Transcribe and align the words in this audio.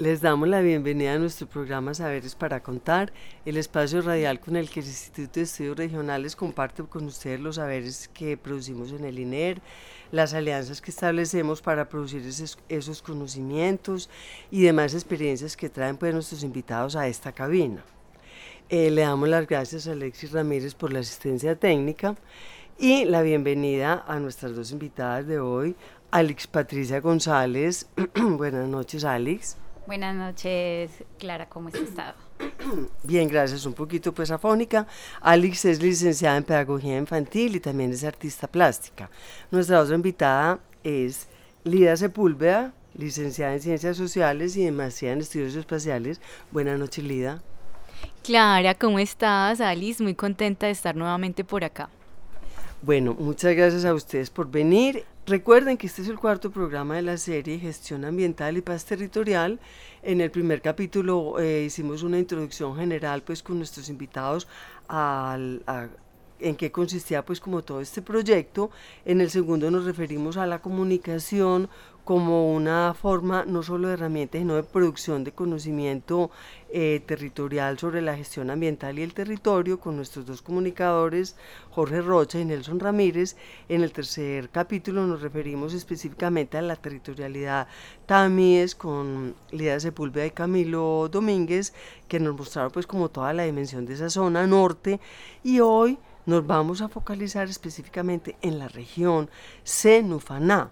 Les 0.00 0.20
damos 0.20 0.46
la 0.46 0.60
bienvenida 0.60 1.14
a 1.14 1.18
nuestro 1.18 1.48
programa 1.48 1.92
Saberes 1.92 2.36
para 2.36 2.62
Contar, 2.62 3.12
el 3.44 3.56
espacio 3.56 4.00
radial 4.00 4.38
con 4.38 4.54
el 4.54 4.70
que 4.70 4.78
el 4.78 4.86
Instituto 4.86 5.40
de 5.40 5.42
Estudios 5.42 5.76
Regionales 5.76 6.36
comparte 6.36 6.84
con 6.84 7.04
ustedes 7.06 7.40
los 7.40 7.56
saberes 7.56 8.06
que 8.14 8.36
producimos 8.36 8.92
en 8.92 9.04
el 9.04 9.18
INER, 9.18 9.60
las 10.12 10.34
alianzas 10.34 10.80
que 10.80 10.92
establecemos 10.92 11.62
para 11.62 11.88
producir 11.88 12.24
esos, 12.24 12.60
esos 12.68 13.02
conocimientos 13.02 14.08
y 14.52 14.62
demás 14.62 14.94
experiencias 14.94 15.56
que 15.56 15.68
traen 15.68 15.96
pues, 15.96 16.14
nuestros 16.14 16.44
invitados 16.44 16.94
a 16.94 17.08
esta 17.08 17.32
cabina. 17.32 17.82
Eh, 18.68 18.92
le 18.92 19.02
damos 19.02 19.28
las 19.28 19.48
gracias 19.48 19.88
a 19.88 19.92
Alexis 19.92 20.30
Ramírez 20.30 20.76
por 20.76 20.92
la 20.92 21.00
asistencia 21.00 21.56
técnica 21.56 22.14
y 22.78 23.04
la 23.04 23.22
bienvenida 23.22 24.04
a 24.06 24.20
nuestras 24.20 24.54
dos 24.54 24.70
invitadas 24.70 25.26
de 25.26 25.40
hoy, 25.40 25.74
Alex 26.12 26.46
Patricia 26.46 27.00
González. 27.00 27.88
Buenas 28.14 28.68
noches, 28.68 29.04
Alex. 29.04 29.56
Buenas 29.88 30.14
noches, 30.14 30.90
Clara, 31.18 31.48
¿cómo 31.48 31.68
has 31.68 31.74
estado? 31.76 32.12
Bien, 33.04 33.26
gracias. 33.26 33.64
Un 33.64 33.72
poquito 33.72 34.12
pues 34.12 34.30
afónica. 34.30 34.86
Alex 35.22 35.64
es 35.64 35.80
licenciada 35.80 36.36
en 36.36 36.44
Pedagogía 36.44 36.98
Infantil 36.98 37.56
y 37.56 37.60
también 37.60 37.90
es 37.90 38.04
artista 38.04 38.46
plástica. 38.46 39.08
Nuestra 39.50 39.80
otra 39.80 39.94
invitada 39.94 40.58
es 40.84 41.26
Lida 41.64 41.96
Sepúlveda, 41.96 42.74
licenciada 42.98 43.54
en 43.54 43.62
Ciencias 43.62 43.96
Sociales 43.96 44.58
y 44.58 44.70
Maestría 44.70 45.12
en 45.12 45.20
Estudios 45.20 45.54
Espaciales. 45.54 46.20
Buenas 46.50 46.78
noches, 46.78 47.02
Lida. 47.02 47.40
Clara, 48.22 48.74
¿cómo 48.74 48.98
estás? 48.98 49.62
Alice, 49.62 50.02
muy 50.02 50.14
contenta 50.14 50.66
de 50.66 50.72
estar 50.72 50.94
nuevamente 50.96 51.44
por 51.44 51.64
acá. 51.64 51.88
Bueno, 52.82 53.16
muchas 53.18 53.56
gracias 53.56 53.86
a 53.86 53.94
ustedes 53.94 54.28
por 54.28 54.50
venir. 54.50 55.06
Recuerden 55.28 55.76
que 55.76 55.86
este 55.88 56.00
es 56.00 56.08
el 56.08 56.18
cuarto 56.18 56.50
programa 56.50 56.96
de 56.96 57.02
la 57.02 57.18
serie 57.18 57.58
Gestión 57.58 58.06
Ambiental 58.06 58.56
y 58.56 58.62
Paz 58.62 58.86
Territorial. 58.86 59.60
En 60.02 60.22
el 60.22 60.30
primer 60.30 60.62
capítulo 60.62 61.38
eh, 61.38 61.64
hicimos 61.66 62.02
una 62.02 62.18
introducción 62.18 62.74
general 62.76 63.22
pues 63.22 63.42
con 63.42 63.58
nuestros 63.58 63.90
invitados 63.90 64.48
al- 64.88 65.62
en 66.40 66.56
qué 66.56 66.72
consistía 66.72 67.26
pues 67.26 67.40
como 67.40 67.62
todo 67.62 67.82
este 67.82 68.00
proyecto. 68.00 68.70
En 69.04 69.20
el 69.20 69.28
segundo 69.28 69.70
nos 69.70 69.84
referimos 69.84 70.38
a 70.38 70.46
la 70.46 70.62
comunicación 70.62 71.68
como 72.08 72.54
una 72.54 72.94
forma 72.94 73.44
no 73.44 73.62
solo 73.62 73.88
de 73.88 73.92
herramienta, 73.92 74.38
sino 74.38 74.54
de 74.54 74.62
producción 74.62 75.24
de 75.24 75.32
conocimiento 75.32 76.30
eh, 76.70 77.02
territorial 77.04 77.78
sobre 77.78 78.00
la 78.00 78.16
gestión 78.16 78.48
ambiental 78.48 78.98
y 78.98 79.02
el 79.02 79.12
territorio 79.12 79.78
con 79.78 79.96
nuestros 79.96 80.24
dos 80.24 80.40
comunicadores, 80.40 81.36
Jorge 81.70 82.00
Rocha 82.00 82.40
y 82.40 82.46
Nelson 82.46 82.80
Ramírez. 82.80 83.36
En 83.68 83.82
el 83.82 83.92
tercer 83.92 84.48
capítulo 84.48 85.06
nos 85.06 85.20
referimos 85.20 85.74
específicamente 85.74 86.56
a 86.56 86.62
la 86.62 86.76
territorialidad 86.76 87.68
Tamies 88.06 88.74
con 88.74 89.34
Lida 89.50 89.78
Sepúlveda 89.78 90.24
y 90.24 90.30
Camilo 90.30 91.10
Domínguez, 91.12 91.74
que 92.08 92.20
nos 92.20 92.34
mostraron 92.34 92.72
pues 92.72 92.86
como 92.86 93.10
toda 93.10 93.34
la 93.34 93.42
dimensión 93.42 93.84
de 93.84 93.92
esa 93.92 94.08
zona 94.08 94.46
norte. 94.46 94.98
Y 95.44 95.60
hoy 95.60 95.98
nos 96.24 96.46
vamos 96.46 96.80
a 96.80 96.88
focalizar 96.88 97.50
específicamente 97.50 98.38
en 98.40 98.58
la 98.58 98.68
región 98.68 99.28
Cenufaná 99.62 100.70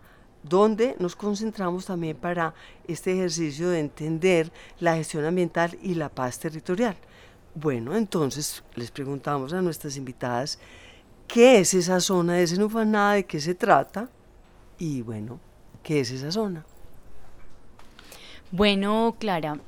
donde 0.48 0.96
nos 0.98 1.16
concentramos 1.16 1.86
también 1.86 2.16
para 2.16 2.54
este 2.86 3.12
ejercicio 3.12 3.70
de 3.70 3.80
entender 3.80 4.52
la 4.78 4.96
gestión 4.96 5.24
ambiental 5.24 5.76
y 5.82 5.94
la 5.94 6.08
paz 6.08 6.38
territorial. 6.38 6.96
Bueno, 7.54 7.96
entonces 7.96 8.62
les 8.74 8.90
preguntamos 8.90 9.52
a 9.52 9.62
nuestras 9.62 9.96
invitadas 9.96 10.58
qué 11.26 11.58
es 11.58 11.74
esa 11.74 12.00
zona 12.00 12.34
de 12.34 12.46
Cenufaná, 12.46 13.14
de 13.14 13.24
qué 13.24 13.40
se 13.40 13.54
trata 13.54 14.08
y 14.78 15.02
bueno, 15.02 15.40
qué 15.82 16.00
es 16.00 16.10
esa 16.10 16.30
zona. 16.30 16.64
Bueno, 18.52 19.16
Clara, 19.18 19.58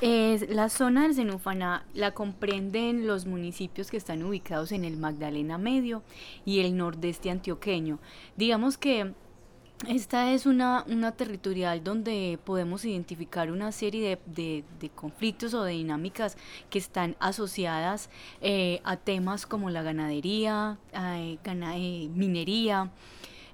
es, 0.00 0.48
la 0.48 0.68
zona 0.68 1.02
del 1.02 1.14
Zenufaná 1.14 1.84
la 1.94 2.12
comprenden 2.12 3.06
los 3.06 3.26
municipios 3.26 3.90
que 3.90 3.96
están 3.96 4.22
ubicados 4.22 4.72
en 4.72 4.84
el 4.84 4.96
Magdalena 4.96 5.58
Medio 5.58 6.02
y 6.44 6.60
el 6.60 6.76
nordeste 6.76 7.30
antioqueño. 7.30 7.98
Digamos 8.36 8.78
que 8.78 9.14
esta 9.86 10.32
es 10.32 10.46
una, 10.46 10.84
una 10.88 11.12
territorial 11.12 11.84
donde 11.84 12.38
podemos 12.44 12.84
identificar 12.84 13.50
una 13.50 13.72
serie 13.72 14.18
de, 14.26 14.64
de- 14.80 14.90
conflictos 14.90 15.52
o 15.52 15.62
de 15.64 15.72
dinámicas 15.72 16.36
que 16.70 16.78
están 16.78 17.14
asociadas 17.20 18.08
eh, 18.40 18.80
a 18.84 18.96
temas 18.96 19.46
como 19.46 19.68
la 19.70 19.82
ganadería, 19.82 20.78
eh, 20.94 21.38
eh, 21.44 22.08
minería 22.14 22.90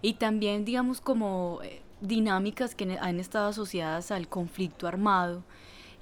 y 0.00 0.14
también 0.14 0.64
digamos 0.64 1.00
como 1.00 1.60
dinámicas 2.00 2.74
que 2.76 2.98
han 3.00 3.18
estado 3.20 3.48
asociadas 3.48 4.10
al 4.12 4.28
conflicto 4.28 4.86
armado 4.86 5.42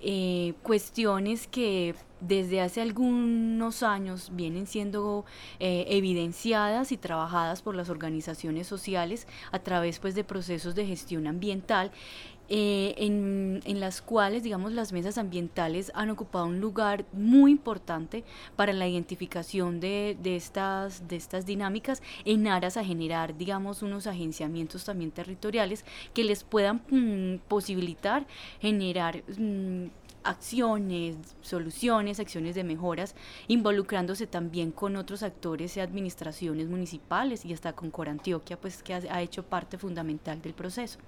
eh, 0.03 0.55
cuestiones 0.63 1.47
que 1.47 1.95
desde 2.21 2.61
hace 2.61 2.81
algunos 2.81 3.83
años 3.83 4.31
vienen 4.33 4.67
siendo 4.67 5.25
eh, 5.59 5.87
evidenciadas 5.89 6.93
y 6.93 6.97
trabajadas 6.97 7.63
por 7.63 7.75
las 7.75 7.89
organizaciones 7.89 8.67
sociales 8.67 9.27
a 9.53 9.59
través 9.59 9.99
pues, 9.99 10.15
de 10.15 10.25
procesos 10.25 10.75
de 10.75 10.87
gestión 10.87 11.27
ambiental 11.27 11.93
eh, 12.53 12.95
en, 12.99 13.81
las 13.81 14.03
cuales, 14.03 14.43
digamos, 14.43 14.73
las 14.73 14.93
mesas 14.93 15.19
ambientales 15.19 15.93
han 15.95 16.11
ocupado 16.11 16.47
un 16.47 16.61
lugar 16.61 17.05
muy 17.13 17.53
importante 17.53 18.25
para 18.57 18.73
la 18.73 18.89
identificación 18.89 19.79
de, 19.79 20.17
de 20.21 20.35
estas, 20.35 21.07
de 21.07 21.15
estas 21.15 21.47
dinámicas 21.47 22.03
en 22.25 22.49
aras 22.49 22.77
a 22.77 22.85
generar, 22.85 23.39
digamos, 23.39 23.83
unos 23.83 24.09
agenciamientos 24.09 24.85
también 24.85 25.13
territoriales 25.13 25.85
que 26.13 26.25
les 26.25 26.43
puedan 26.43 26.83
mm, 26.91 27.47
posibilitar 27.47 28.27
generar 28.61 29.23
mm, 29.39 29.87
acciones, 30.25 31.17
soluciones, 31.43 32.19
acciones 32.19 32.57
de 32.57 32.65
mejoras, 32.65 33.15
involucrándose 33.47 34.27
también 34.27 34.73
con 34.73 34.97
otros 34.97 35.23
actores 35.23 35.77
y 35.77 35.81
administraciones 35.81 36.69
municipales 36.69 37.45
y 37.45 37.53
hasta 37.53 37.75
con 37.75 37.93
Corantioquia, 37.93 38.61
pues 38.61 38.83
que 38.83 38.95
ha 38.95 39.23
hecho 39.23 39.45
parte 39.45 39.79
fundamental 39.79 40.43
del 40.43 40.55
proceso. 40.55 40.99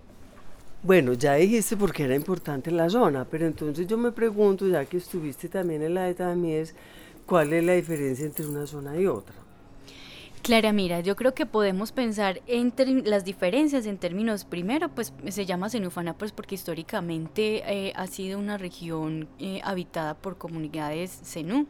Bueno, 0.82 1.12
ya 1.14 1.34
dijiste 1.34 1.76
porque 1.76 2.04
era 2.04 2.14
importante 2.16 2.70
la 2.72 2.90
zona, 2.90 3.24
pero 3.24 3.46
entonces 3.46 3.86
yo 3.86 3.96
me 3.98 4.12
pregunto, 4.12 4.66
ya 4.66 4.84
que 4.84 4.96
estuviste 4.96 5.48
también 5.48 5.82
en 5.82 5.94
la 5.94 6.04
de 6.04 6.14
Tamies, 6.14 6.74
¿cuál 7.26 7.52
es 7.52 7.64
la 7.64 7.74
diferencia 7.74 8.26
entre 8.26 8.46
una 8.46 8.66
zona 8.66 8.98
y 8.98 9.06
otra? 9.06 9.41
Clara, 10.42 10.72
mira, 10.72 10.98
yo 10.98 11.14
creo 11.14 11.34
que 11.34 11.46
podemos 11.46 11.92
pensar 11.92 12.42
en 12.48 12.74
las 13.04 13.24
diferencias 13.24 13.86
en 13.86 13.96
términos, 13.96 14.44
primero, 14.44 14.88
pues 14.88 15.12
se 15.28 15.46
llama 15.46 15.68
Senufana 15.68 16.18
pues 16.18 16.32
porque 16.32 16.56
históricamente 16.56 17.62
eh, 17.64 17.92
ha 17.94 18.08
sido 18.08 18.40
una 18.40 18.58
región 18.58 19.28
eh, 19.38 19.60
habitada 19.62 20.14
por 20.14 20.38
comunidades 20.38 21.20
Zenú. 21.22 21.68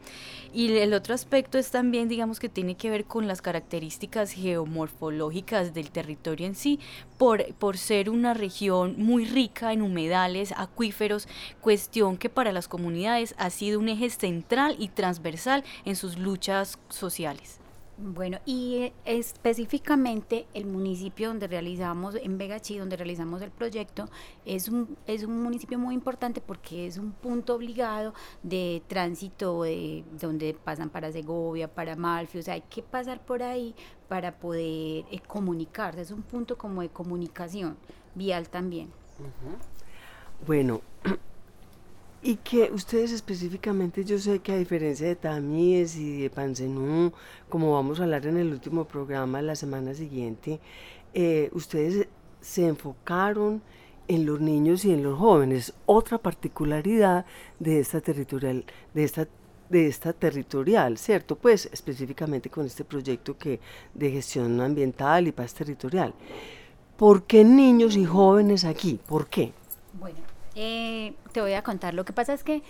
Y 0.53 0.75
el 0.75 0.95
otro 0.95 1.13
aspecto 1.13 1.59
es 1.59 1.69
también, 1.69 2.09
digamos, 2.09 2.39
que 2.39 2.49
tiene 2.49 2.73
que 2.73 2.89
ver 2.89 3.05
con 3.05 3.27
las 3.27 3.43
características 3.43 4.31
geomorfológicas 4.31 5.75
del 5.75 5.91
territorio 5.91 6.47
en 6.47 6.55
sí, 6.55 6.79
por, 7.19 7.53
por 7.53 7.77
ser 7.77 8.09
una 8.09 8.33
región 8.33 8.95
muy 8.97 9.25
rica 9.25 9.71
en 9.71 9.83
humedales, 9.83 10.51
acuíferos, 10.57 11.27
cuestión 11.61 12.17
que 12.17 12.29
para 12.29 12.51
las 12.51 12.67
comunidades 12.67 13.35
ha 13.37 13.51
sido 13.51 13.79
un 13.79 13.89
eje 13.89 14.09
central 14.09 14.75
y 14.79 14.87
transversal 14.87 15.63
en 15.85 15.95
sus 15.95 16.17
luchas 16.17 16.79
sociales. 16.89 17.62
Bueno, 17.97 18.39
y 18.43 18.77
eh, 18.77 18.93
específicamente 19.05 20.47
el 20.55 20.65
municipio 20.65 21.27
donde 21.27 21.47
realizamos, 21.47 22.15
en 22.15 22.39
Vegachi, 22.39 22.79
donde 22.79 22.97
realizamos 22.97 23.41
el 23.43 23.51
proyecto, 23.51 24.09
es 24.45 24.67
un, 24.67 24.97
es 25.05 25.23
un 25.23 25.43
municipio 25.43 25.77
muy 25.77 25.93
importante 25.93 26.41
porque 26.41 26.87
es 26.87 26.97
un 26.97 27.11
punto 27.11 27.53
obligado 27.53 28.15
de 28.41 28.81
tránsito 28.87 29.61
de, 29.63 30.03
donde 30.19 30.55
pasan 30.55 30.89
para 30.89 31.11
Segovia, 31.11 31.67
para 31.67 31.95
Malfi, 31.95 32.39
o 32.39 32.41
sea, 32.41 32.55
hay 32.55 32.61
que 32.61 32.81
pasar 32.81 33.23
por 33.23 33.43
ahí 33.43 33.75
para 34.07 34.39
poder 34.39 35.05
eh, 35.11 35.21
comunicarse, 35.27 36.01
es 36.01 36.11
un 36.11 36.23
punto 36.23 36.57
como 36.57 36.81
de 36.81 36.89
comunicación 36.89 37.77
vial 38.15 38.49
también. 38.49 38.91
Bueno, 40.47 40.81
y 42.23 42.37
que 42.37 42.71
ustedes 42.71 43.11
específicamente, 43.11 44.05
yo 44.05 44.17
sé 44.17 44.39
que 44.39 44.53
a 44.53 44.57
diferencia 44.57 45.07
de 45.07 45.15
Tamíes 45.15 45.97
y 45.97 46.21
de 46.21 46.29
Panzenú, 46.29 47.11
como 47.49 47.73
vamos 47.73 47.99
a 47.99 48.03
hablar 48.03 48.25
en 48.25 48.37
el 48.37 48.51
último 48.51 48.85
programa 48.85 49.41
la 49.41 49.55
semana 49.55 49.93
siguiente, 49.93 50.61
eh, 51.13 51.49
ustedes 51.53 52.07
se 52.39 52.65
enfocaron 52.65 53.61
en 54.07 54.25
los 54.25 54.39
niños 54.39 54.85
y 54.85 54.93
en 54.93 55.03
los 55.03 55.19
jóvenes. 55.19 55.73
Otra 55.85 56.17
particularidad 56.17 57.25
de 57.59 57.79
esta 57.79 57.99
territorial, 57.99 58.65
de 58.93 59.03
esta 59.03 59.27
de 59.69 59.87
esta 59.87 60.13
territorial, 60.13 60.97
¿cierto? 60.99 61.35
Pues 61.35 61.67
específicamente 61.71 62.49
con 62.49 62.65
este 62.65 62.83
proyecto 62.83 63.37
que 63.37 63.59
de 63.95 64.11
gestión 64.11 64.61
ambiental 64.61 65.27
y 65.27 65.31
paz 65.31 65.53
territorial. 65.53 66.13
¿Por 66.95 67.23
qué 67.23 67.43
niños 67.43 67.95
y 67.95 68.05
jóvenes 68.05 68.65
aquí? 68.65 68.99
¿Por 69.07 69.27
qué? 69.27 69.51
Eh, 70.55 71.15
te 71.31 71.41
voy 71.41 71.53
a 71.53 71.63
contar. 71.63 71.93
Lo 71.93 72.05
que 72.05 72.13
pasa 72.13 72.33
es 72.33 72.43
que 72.43 72.63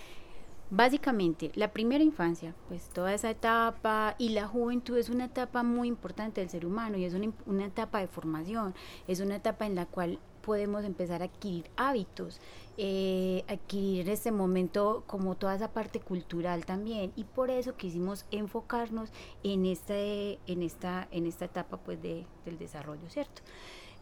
básicamente 0.70 1.52
la 1.54 1.72
primera 1.72 2.02
infancia, 2.02 2.54
pues 2.68 2.88
toda 2.88 3.12
esa 3.14 3.30
etapa 3.30 4.14
y 4.18 4.30
la 4.30 4.46
juventud 4.46 4.96
es 4.96 5.08
una 5.08 5.26
etapa 5.26 5.62
muy 5.62 5.88
importante 5.88 6.40
del 6.40 6.50
ser 6.50 6.66
humano 6.66 6.96
y 6.96 7.04
es 7.04 7.14
una, 7.14 7.66
etapa 7.66 8.00
de 8.00 8.08
formación, 8.08 8.74
es 9.06 9.20
una 9.20 9.36
etapa 9.36 9.66
en 9.66 9.74
la 9.74 9.86
cual 9.86 10.18
podemos 10.40 10.84
empezar 10.84 11.22
a 11.22 11.26
adquirir 11.26 11.70
hábitos, 11.76 12.40
eh, 12.76 13.44
adquirir 13.48 14.08
este 14.10 14.30
momento 14.30 15.04
como 15.06 15.36
toda 15.36 15.54
esa 15.54 15.72
parte 15.72 16.00
cultural 16.00 16.66
también 16.66 17.12
y 17.16 17.24
por 17.24 17.50
eso 17.50 17.76
quisimos 17.76 18.26
enfocarnos 18.30 19.10
en, 19.42 19.64
este, 19.64 20.38
en, 20.46 20.62
esta, 20.62 21.08
en 21.12 21.26
esta 21.26 21.46
etapa 21.46 21.76
pues 21.78 22.02
de, 22.02 22.26
del 22.44 22.58
desarrollo, 22.58 23.08
¿cierto? 23.08 23.42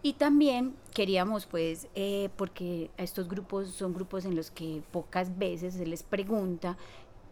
Y 0.02 0.14
también 0.14 0.75
queríamos, 0.93 1.46
pues, 1.46 1.87
eh, 1.94 2.28
porque 2.37 2.90
estos 2.96 3.28
grupos 3.28 3.69
son 3.69 3.94
grupos 3.94 4.25
en 4.25 4.34
los 4.34 4.50
que 4.50 4.82
pocas 4.90 5.38
veces 5.38 5.75
se 5.75 5.87
les 5.87 6.02
pregunta 6.02 6.76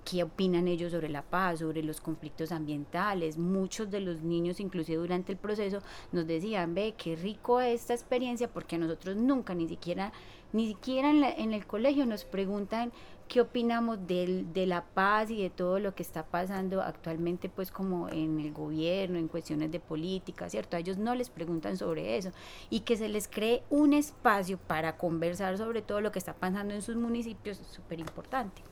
qué 0.04 0.22
opinan 0.22 0.68
ellos 0.68 0.92
sobre 0.92 1.08
la 1.08 1.22
paz, 1.22 1.58
sobre 1.58 1.82
los 1.82 2.00
conflictos 2.00 2.52
ambientales. 2.52 3.38
Muchos 3.38 3.90
de 3.90 4.00
los 4.00 4.22
niños, 4.22 4.60
inclusive 4.60 4.98
durante 4.98 5.32
el 5.32 5.38
proceso, 5.38 5.80
nos 6.12 6.26
decían, 6.28 6.74
ve, 6.74 6.94
qué 6.96 7.16
rico 7.16 7.60
esta 7.60 7.92
experiencia, 7.92 8.48
porque 8.48 8.76
a 8.76 8.78
nosotros 8.78 9.16
nunca, 9.16 9.52
ni 9.52 9.68
siquiera, 9.68 10.12
ni 10.52 10.68
siquiera 10.68 11.10
en, 11.10 11.24
en 11.24 11.52
el 11.52 11.66
colegio 11.66 12.06
nos 12.06 12.24
preguntan 12.24 12.92
qué 13.30 13.40
opinamos 13.40 14.08
de 14.08 14.64
la 14.66 14.84
paz 14.84 15.30
y 15.30 15.40
de 15.40 15.50
todo 15.50 15.78
lo 15.78 15.94
que 15.94 16.02
está 16.02 16.26
pasando 16.26 16.82
actualmente, 16.82 17.48
pues 17.48 17.70
como 17.70 18.08
en 18.08 18.40
el 18.40 18.52
gobierno, 18.52 19.20
en 19.20 19.28
cuestiones 19.28 19.70
de 19.70 19.78
política, 19.78 20.50
¿cierto? 20.50 20.76
A 20.76 20.80
ellos 20.80 20.98
no 20.98 21.14
les 21.14 21.30
preguntan 21.30 21.76
sobre 21.76 22.16
eso 22.16 22.32
y 22.70 22.80
que 22.80 22.96
se 22.96 23.08
les 23.08 23.28
cree 23.28 23.62
un 23.70 23.92
espacio 23.92 24.58
para 24.58 24.96
conversar 24.96 25.56
sobre 25.58 25.80
todo 25.80 26.00
lo 26.00 26.10
que 26.10 26.18
está 26.18 26.34
pasando 26.34 26.74
en 26.74 26.82
sus 26.82 26.96
municipios 26.96 27.60
es 27.60 27.68
súper 27.68 28.00
importante. 28.00 28.62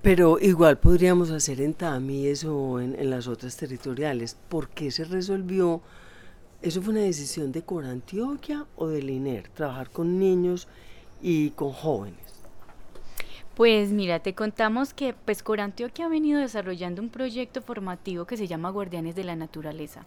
Pero 0.00 0.38
igual 0.40 0.78
podríamos 0.78 1.30
hacer 1.30 1.60
en 1.60 1.74
Tamíes 1.74 2.42
o 2.44 2.80
en, 2.80 2.98
en, 2.98 3.10
las 3.10 3.28
otras 3.28 3.54
territoriales. 3.54 4.34
¿Por 4.48 4.70
qué 4.70 4.90
se 4.90 5.04
resolvió? 5.04 5.82
¿Eso 6.62 6.80
fue 6.80 6.94
una 6.94 7.02
decisión 7.02 7.52
de 7.52 7.62
Corantioquia 7.62 8.64
o 8.76 8.86
del 8.86 9.10
INER? 9.10 9.50
Trabajar 9.50 9.90
con 9.90 10.18
niños 10.18 10.68
y 11.20 11.50
con 11.50 11.72
jóvenes. 11.72 12.25
Pues 13.56 13.90
mira, 13.90 14.18
te 14.18 14.34
contamos 14.34 14.92
que 14.92 15.14
pues 15.14 15.42
Corantioquia 15.42 16.04
ha 16.04 16.08
venido 16.10 16.38
desarrollando 16.38 17.00
un 17.00 17.08
proyecto 17.08 17.62
formativo 17.62 18.26
que 18.26 18.36
se 18.36 18.46
llama 18.46 18.68
Guardianes 18.68 19.14
de 19.14 19.24
la 19.24 19.34
Naturaleza. 19.34 20.04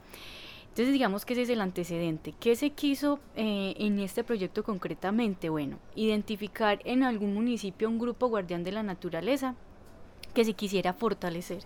Entonces 0.67 0.93
digamos 0.93 1.25
que 1.25 1.33
ese 1.33 1.41
es 1.41 1.49
el 1.49 1.61
antecedente. 1.61 2.35
¿Qué 2.39 2.55
se 2.55 2.69
quiso 2.69 3.19
eh, 3.35 3.73
en 3.79 3.97
este 4.01 4.23
proyecto 4.23 4.63
concretamente? 4.63 5.49
Bueno, 5.49 5.79
identificar 5.95 6.79
en 6.85 7.01
algún 7.01 7.33
municipio 7.33 7.89
un 7.89 7.97
grupo 7.97 8.27
guardián 8.27 8.63
de 8.63 8.71
la 8.71 8.83
naturaleza 8.83 9.55
que 10.33 10.45
se 10.45 10.53
quisiera 10.53 10.93
fortalecer. 10.93 11.63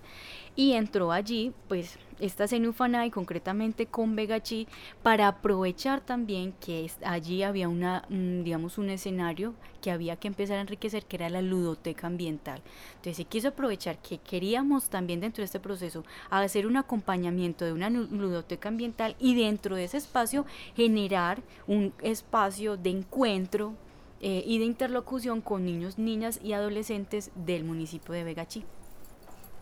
Y 0.56 0.74
entró 0.74 1.12
allí, 1.12 1.52
pues, 1.68 1.98
esta 2.20 2.48
Zenufana 2.48 3.06
y 3.06 3.12
concretamente 3.12 3.88
con 3.88 4.16
Vegachi 4.16 4.68
para 5.02 5.28
aprovechar 5.28 6.02
también 6.02 6.54
que 6.54 6.90
allí 7.04 7.44
había 7.44 7.68
una, 7.68 8.06
digamos, 8.10 8.78
un 8.78 8.90
escenario 8.90 9.56
que 9.82 9.92
había 9.92 10.16
que 10.16 10.28
empezar 10.28 10.58
a 10.58 10.62
enriquecer, 10.62 11.06
que 11.06 11.18
era 11.18 11.30
la 11.30 11.42
ludoteca 11.42 12.08
ambiental. 12.08 12.62
Entonces 12.96 13.18
se 13.18 13.26
quiso 13.26 13.50
aprovechar 13.50 13.98
que 13.98 14.20
queríamos 14.20 14.90
también 14.90 15.20
dentro 15.20 15.42
de 15.42 15.46
este 15.46 15.60
proceso 15.60 16.06
hacer 16.30 16.68
un 16.68 16.78
acompañamiento 16.78 17.66
de 17.66 17.74
una 17.74 17.90
ludoteca 17.90 18.70
ambiental 18.70 19.16
y 19.20 19.36
dentro 19.36 19.76
de 19.76 19.86
ese 19.86 19.98
espacio 19.98 20.46
generar 20.76 21.42
un 21.68 21.94
espacio 22.02 22.78
de 22.78 22.92
encuentro 22.92 23.74
eh, 24.26 24.42
y 24.48 24.58
de 24.58 24.64
interlocución 24.64 25.42
con 25.42 25.66
niños, 25.66 25.98
niñas 25.98 26.40
y 26.42 26.54
adolescentes 26.54 27.30
del 27.36 27.66
municipio 27.66 28.14
de 28.14 28.24
Vegachí. 28.24 28.64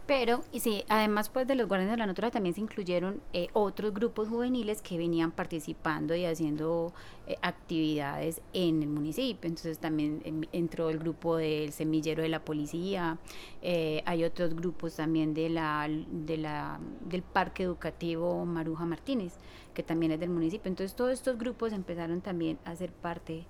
Pero, 0.05 0.43
y 0.51 0.59
sí, 0.59 0.83
además 0.87 1.29
pues 1.29 1.47
de 1.47 1.55
los 1.55 1.67
guardianes 1.67 1.93
de 1.93 1.97
la 1.97 2.05
naturaleza 2.05 2.33
también 2.33 2.53
se 2.53 2.61
incluyeron 2.61 3.21
eh, 3.33 3.47
otros 3.53 3.91
grupos 3.91 4.29
juveniles 4.29 4.83
que 4.83 4.99
venían 4.99 5.31
participando 5.31 6.13
y 6.13 6.25
haciendo 6.25 6.93
eh, 7.25 7.37
actividades 7.41 8.39
en 8.53 8.83
el 8.83 8.89
municipio. 8.89 9.47
Entonces 9.47 9.79
también 9.79 10.21
em, 10.25 10.43
entró 10.51 10.91
el 10.91 10.99
grupo 10.99 11.37
del 11.37 11.71
semillero 11.71 12.21
de 12.21 12.29
la 12.29 12.45
policía, 12.45 13.17
hay 13.63 14.23
otros 14.23 14.55
grupos 14.55 14.95
también 14.95 15.33
de 15.33 15.49
la, 15.49 15.89
del 15.89 17.23
parque 17.23 17.63
educativo 17.63 18.45
Maruja 18.45 18.85
Martínez, 18.85 19.33
que 19.73 19.81
también 19.81 20.11
es 20.11 20.19
del 20.19 20.29
municipio. 20.29 20.69
Entonces 20.69 20.95
todos 20.95 21.13
estos 21.13 21.39
grupos 21.39 21.73
empezaron 21.73 22.21
también 22.21 22.59
a 22.63 22.75
ser 22.75 22.91
parte 22.91 23.47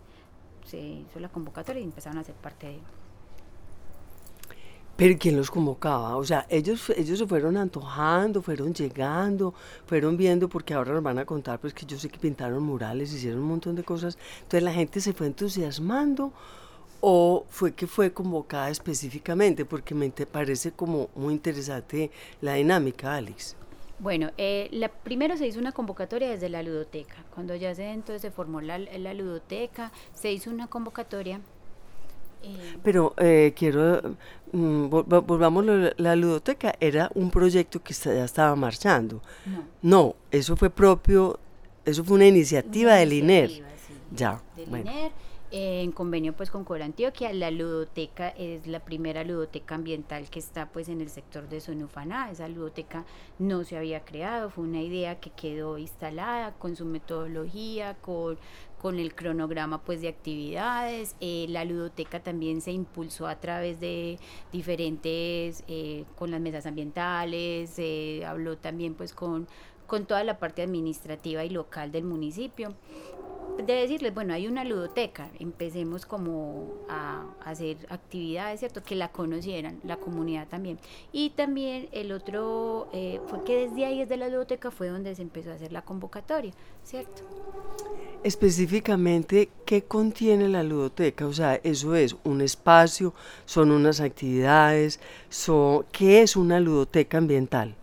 se 0.65 0.77
hizo 0.79 1.19
la 1.19 1.29
convocatoria 1.29 1.81
y 1.81 1.83
empezaron 1.85 2.19
a 2.19 2.23
ser 2.23 2.35
parte 2.35 2.67
de 2.67 2.79
Pero 4.95 5.17
¿quién 5.19 5.35
los 5.37 5.49
convocaba? 5.49 6.15
O 6.17 6.23
sea, 6.23 6.45
ellos, 6.49 6.91
ellos 6.95 7.19
se 7.19 7.27
fueron 7.27 7.57
antojando, 7.57 8.41
fueron 8.41 8.73
llegando, 8.73 9.53
fueron 9.85 10.17
viendo, 10.17 10.47
porque 10.47 10.73
ahora 10.73 10.93
nos 10.93 11.03
van 11.03 11.19
a 11.19 11.25
contar, 11.25 11.59
pues 11.59 11.73
que 11.73 11.85
yo 11.85 11.97
sé 11.97 12.09
que 12.09 12.19
pintaron 12.19 12.61
murales, 12.63 13.13
hicieron 13.13 13.39
un 13.39 13.47
montón 13.47 13.75
de 13.75 13.83
cosas. 13.83 14.17
Entonces 14.43 14.63
la 14.63 14.73
gente 14.73 15.01
se 15.01 15.13
fue 15.13 15.27
entusiasmando 15.27 16.31
o 17.01 17.45
fue 17.49 17.73
que 17.73 17.87
fue 17.87 18.13
convocada 18.13 18.69
específicamente, 18.69 19.65
porque 19.65 19.95
me 19.95 20.09
parece 20.11 20.71
como 20.71 21.09
muy 21.15 21.33
interesante 21.33 22.11
la 22.41 22.53
dinámica, 22.53 23.15
Alex. 23.15 23.55
Bueno, 24.01 24.31
eh, 24.37 24.67
la, 24.71 24.89
primero 24.89 25.37
se 25.37 25.45
hizo 25.45 25.59
una 25.59 25.71
convocatoria 25.71 26.29
desde 26.31 26.49
la 26.49 26.63
ludoteca. 26.63 27.17
Cuando 27.35 27.55
ya 27.55 27.75
se 27.75 27.87
entonces 27.91 28.23
se 28.23 28.31
formó 28.31 28.59
la, 28.59 28.79
la 28.79 29.13
ludoteca, 29.13 29.91
se 30.13 30.31
hizo 30.31 30.49
una 30.49 30.65
convocatoria. 30.65 31.39
Eh, 32.41 32.77
Pero 32.83 33.13
eh, 33.17 33.53
quiero, 33.55 34.01
mm, 34.51 34.89
volvamos 34.89 35.67
a 35.69 35.93
la 35.97 36.15
ludoteca, 36.15 36.73
era 36.79 37.11
un 37.13 37.29
proyecto 37.29 37.83
que 37.83 37.93
ya 37.93 38.25
estaba 38.25 38.55
marchando. 38.55 39.21
No. 39.45 39.63
no, 39.83 40.15
eso 40.31 40.55
fue 40.55 40.71
propio, 40.71 41.39
eso 41.85 42.03
fue 42.03 42.15
una 42.15 42.25
iniciativa, 42.25 42.95
del 42.95 43.13
INER. 43.13 43.51
Ya, 44.11 44.41
del 44.55 44.67
INER 44.67 45.11
en 45.51 45.91
convenio 45.91 46.33
pues 46.33 46.49
con 46.49 46.63
Corantioquia, 46.63 47.33
la 47.33 47.51
ludoteca 47.51 48.29
es 48.29 48.67
la 48.67 48.79
primera 48.79 49.25
ludoteca 49.25 49.75
ambiental 49.75 50.29
que 50.29 50.39
está 50.39 50.69
pues 50.69 50.87
en 50.87 51.01
el 51.01 51.09
sector 51.09 51.49
de 51.49 51.59
Sonufaná, 51.59 52.31
esa 52.31 52.47
ludoteca 52.47 53.05
no 53.37 53.65
se 53.65 53.77
había 53.77 54.05
creado, 54.05 54.49
fue 54.49 54.63
una 54.63 54.81
idea 54.81 55.19
que 55.19 55.29
quedó 55.29 55.77
instalada 55.77 56.53
con 56.53 56.77
su 56.77 56.85
metodología, 56.85 57.95
con, 57.95 58.37
con 58.81 58.97
el 58.97 59.13
cronograma 59.13 59.81
pues 59.81 59.99
de 59.99 60.07
actividades, 60.07 61.17
eh, 61.19 61.45
la 61.49 61.65
ludoteca 61.65 62.21
también 62.21 62.61
se 62.61 62.71
impulsó 62.71 63.27
a 63.27 63.41
través 63.41 63.81
de 63.81 64.19
diferentes, 64.53 65.65
eh, 65.67 66.05
con 66.15 66.31
las 66.31 66.39
mesas 66.39 66.65
ambientales, 66.65 67.71
se 67.71 68.23
habló 68.25 68.57
también 68.57 68.93
pues 68.93 69.13
con 69.13 69.47
con 69.85 70.05
toda 70.05 70.23
la 70.23 70.39
parte 70.39 70.61
administrativa 70.61 71.43
y 71.43 71.49
local 71.49 71.91
del 71.91 72.05
municipio 72.05 72.73
de 73.57 73.73
decirles, 73.73 74.13
bueno, 74.13 74.33
hay 74.33 74.47
una 74.47 74.63
ludoteca, 74.63 75.29
empecemos 75.39 76.05
como 76.05 76.67
a, 76.89 77.25
hacer 77.45 77.77
actividades, 77.89 78.59
¿cierto? 78.59 78.83
Que 78.83 78.95
la 78.95 79.11
conocieran, 79.11 79.79
la 79.83 79.97
comunidad 79.97 80.47
también. 80.47 80.79
Y 81.11 81.31
también 81.31 81.89
el 81.91 82.11
otro 82.11 82.89
eh, 82.93 83.19
fue 83.27 83.43
que 83.43 83.67
desde 83.67 83.85
ahí, 83.85 83.99
desde 83.99 84.17
la 84.17 84.29
ludoteca, 84.29 84.71
fue 84.71 84.87
donde 84.87 85.13
se 85.15 85.21
empezó 85.21 85.51
a 85.51 85.55
hacer 85.55 85.71
la 85.71 85.81
convocatoria, 85.81 86.53
¿cierto? 86.83 87.23
Específicamente, 88.23 89.49
¿qué 89.65 89.83
contiene 89.83 90.47
la 90.47 90.63
ludoteca? 90.63 91.25
O 91.25 91.33
sea, 91.33 91.55
eso 91.55 91.95
es 91.95 92.15
un 92.23 92.41
espacio, 92.41 93.13
son 93.45 93.71
unas 93.71 93.99
actividades, 93.99 94.99
son, 95.29 95.85
¿qué 95.91 96.21
es 96.21 96.35
una 96.35 96.59
ludoteca 96.59 97.17
ambiental? 97.17 97.75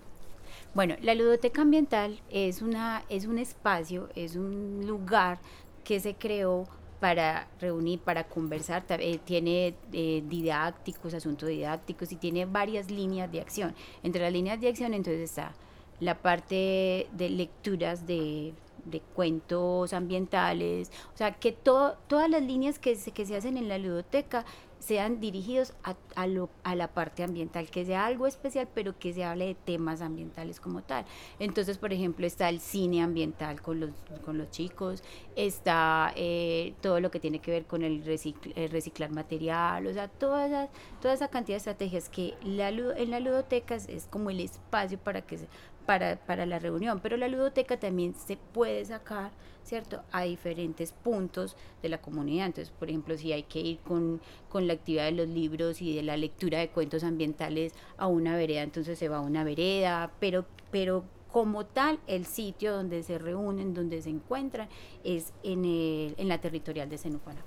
Bueno, 0.79 0.95
la 1.03 1.17
ludoteca 1.17 1.63
ambiental 1.63 2.21
es, 2.31 2.63
una, 2.63 3.03
es 3.09 3.27
un 3.27 3.41
espacio, 3.41 4.11
es 4.15 4.37
un 4.37 4.87
lugar 4.87 5.41
que 5.83 5.99
se 5.99 6.15
creó 6.15 6.69
para 7.01 7.49
reunir, 7.61 7.99
para 7.99 8.29
conversar, 8.29 8.85
eh, 8.91 9.19
tiene 9.25 9.75
eh, 9.93 10.23
didácticos, 10.29 11.15
asuntos 11.15 11.49
didácticos 11.49 12.13
y 12.13 12.15
tiene 12.15 12.47
varias 12.47 12.93
líneas 12.93 13.33
de 13.33 13.41
acción. 13.41 13.75
Entre 14.05 14.23
las 14.23 14.33
líneas 14.33 14.61
de 14.61 14.69
acción 14.69 14.95
entonces 14.95 15.31
está 15.31 15.53
la 15.99 16.17
parte 16.17 17.09
de 17.11 17.29
lecturas 17.29 18.07
de, 18.07 18.55
de 18.85 19.01
cuentos 19.01 19.93
ambientales, 19.93 20.93
o 21.13 21.17
sea, 21.17 21.33
que 21.33 21.51
todas 21.51 22.31
las 22.31 22.43
líneas 22.43 22.79
que 22.79 22.97
que 23.13 23.27
se 23.27 23.37
hacen 23.37 23.57
en 23.57 23.67
la 23.69 23.79
ludoteca 23.79 24.45
sean 24.79 25.21
dirigidos 25.21 25.75
a, 25.83 25.97
a, 26.15 26.27
lo, 26.27 26.51
a, 26.63 26.75
la 26.75 26.89
parte 26.89 27.23
ambiental, 27.23 27.71
que 27.71 27.85
sea 27.85 28.07
algo 28.07 28.27
especial, 28.27 28.69
pero 28.73 28.99
que 28.99 29.13
se 29.13 29.25
hable 29.25 29.47
de 29.47 29.55
temas 29.55 30.01
ambientales 30.01 30.61
como 30.61 30.83
tal. 30.83 31.05
Entonces, 31.39 31.79
por 31.79 31.93
ejemplo, 31.93 32.27
está 32.27 32.49
el 32.49 32.61
cine 32.61 33.03
ambiental 33.03 33.61
con 33.61 33.81
los, 33.81 33.91
con 34.25 34.39
los 34.39 34.51
chicos, 34.51 35.03
está 35.37 36.13
eh, 36.17 36.75
todo 36.81 37.01
lo 37.01 37.11
que 37.11 37.21
tiene 37.21 37.41
que 37.41 37.51
ver 37.51 37.67
con 37.67 37.83
el, 37.83 38.05
reciclar 38.05 39.11
material, 39.11 39.87
o 39.87 39.93
sea, 39.93 40.09
toda 40.09 40.47
esa, 40.47 40.69
toda 41.01 41.15
esa 41.15 41.29
cantidad 41.29 41.55
de 41.55 41.59
estrategias 41.59 42.09
que 42.09 42.35
la, 42.43 42.69
en 42.69 43.11
la 43.11 43.21
ludoteca 43.21 43.75
es, 43.75 44.09
como 44.11 44.31
el 44.31 44.41
espacio 44.41 44.99
para 44.99 45.23
que 45.23 45.39
se, 45.39 45.49
para, 45.89 46.17
para 46.17 46.45
la 46.45 46.59
reunión, 46.59 47.01
pero 47.03 47.17
la 47.17 47.29
ludoteca 47.29 47.81
también 47.81 48.15
se 48.15 48.37
puede 48.37 48.85
sacar 48.85 49.31
¿cierto? 49.65 50.03
A 50.13 50.23
diferentes 50.23 50.93
puntos 50.93 51.57
de 51.83 51.89
la 51.89 51.99
comunidad. 51.99 52.47
Entonces, 52.47 52.73
por 52.77 52.89
ejemplo, 52.89 53.17
si 53.17 53.33
hay 53.33 53.45
que 53.45 53.61
ir 53.61 53.79
con, 53.79 54.21
con 54.51 54.67
la 54.67 54.73
actividad 54.75 55.05
de 55.05 55.13
los 55.13 55.29
libros 55.29 55.81
y 55.83 55.95
de 55.95 56.03
la 56.03 56.17
lectura 56.17 56.59
de 56.59 56.69
cuentos 56.69 57.05
ambientales 57.05 57.73
a 57.99 58.07
una 58.07 58.37
vereda, 58.37 58.63
entonces 58.63 58.99
se 58.99 59.09
va 59.09 59.19
a 59.19 59.21
una 59.21 59.45
vereda, 59.45 60.11
pero, 60.21 60.47
pero 60.71 61.05
como 61.31 61.67
tal, 61.67 61.99
el 62.07 62.25
sitio 62.25 62.75
donde 62.75 63.03
se 63.03 63.19
reúnen, 63.19 63.75
donde 63.75 64.01
se 64.01 64.11
encuentran, 64.11 64.69
es 65.05 65.33
en, 65.43 65.65
el, 65.65 66.15
en 66.17 66.29
la 66.29 66.39
territorial 66.41 66.89
de 66.89 66.99
Senufana. 66.99 67.43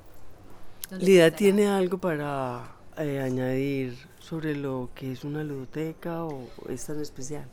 Lida, 0.99 1.31
¿tiene 1.31 1.67
algo 1.67 1.97
para 1.97 2.75
eh, 2.97 3.19
añadir 3.19 3.97
sobre 4.19 4.55
lo 4.55 4.89
que 4.93 5.11
es 5.11 5.23
una 5.23 5.43
ludoteca 5.43 6.25
o 6.25 6.47
es 6.69 6.85
tan 6.85 6.99
especial? 6.99 7.45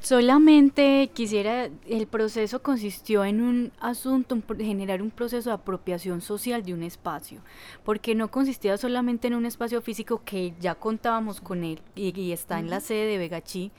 Solamente 0.00 1.10
quisiera, 1.12 1.68
el 1.86 2.06
proceso 2.06 2.62
consistió 2.62 3.24
en 3.24 3.42
un 3.42 3.72
asunto, 3.78 4.38
generar 4.58 5.02
un 5.02 5.10
proceso 5.10 5.50
de 5.50 5.54
apropiación 5.54 6.22
social 6.22 6.62
de 6.64 6.72
un 6.72 6.82
espacio, 6.82 7.40
porque 7.84 8.14
no 8.14 8.30
consistía 8.30 8.76
solamente 8.78 9.28
en 9.28 9.34
un 9.34 9.44
espacio 9.44 9.82
físico 9.82 10.22
que 10.24 10.54
ya 10.60 10.74
contábamos 10.74 11.40
con 11.40 11.62
él 11.62 11.80
y, 11.94 12.32
está 12.32 12.58
en 12.58 12.70
la 12.70 12.80
sede 12.80 13.06
de 13.06 13.18
Vegachí, 13.18 13.70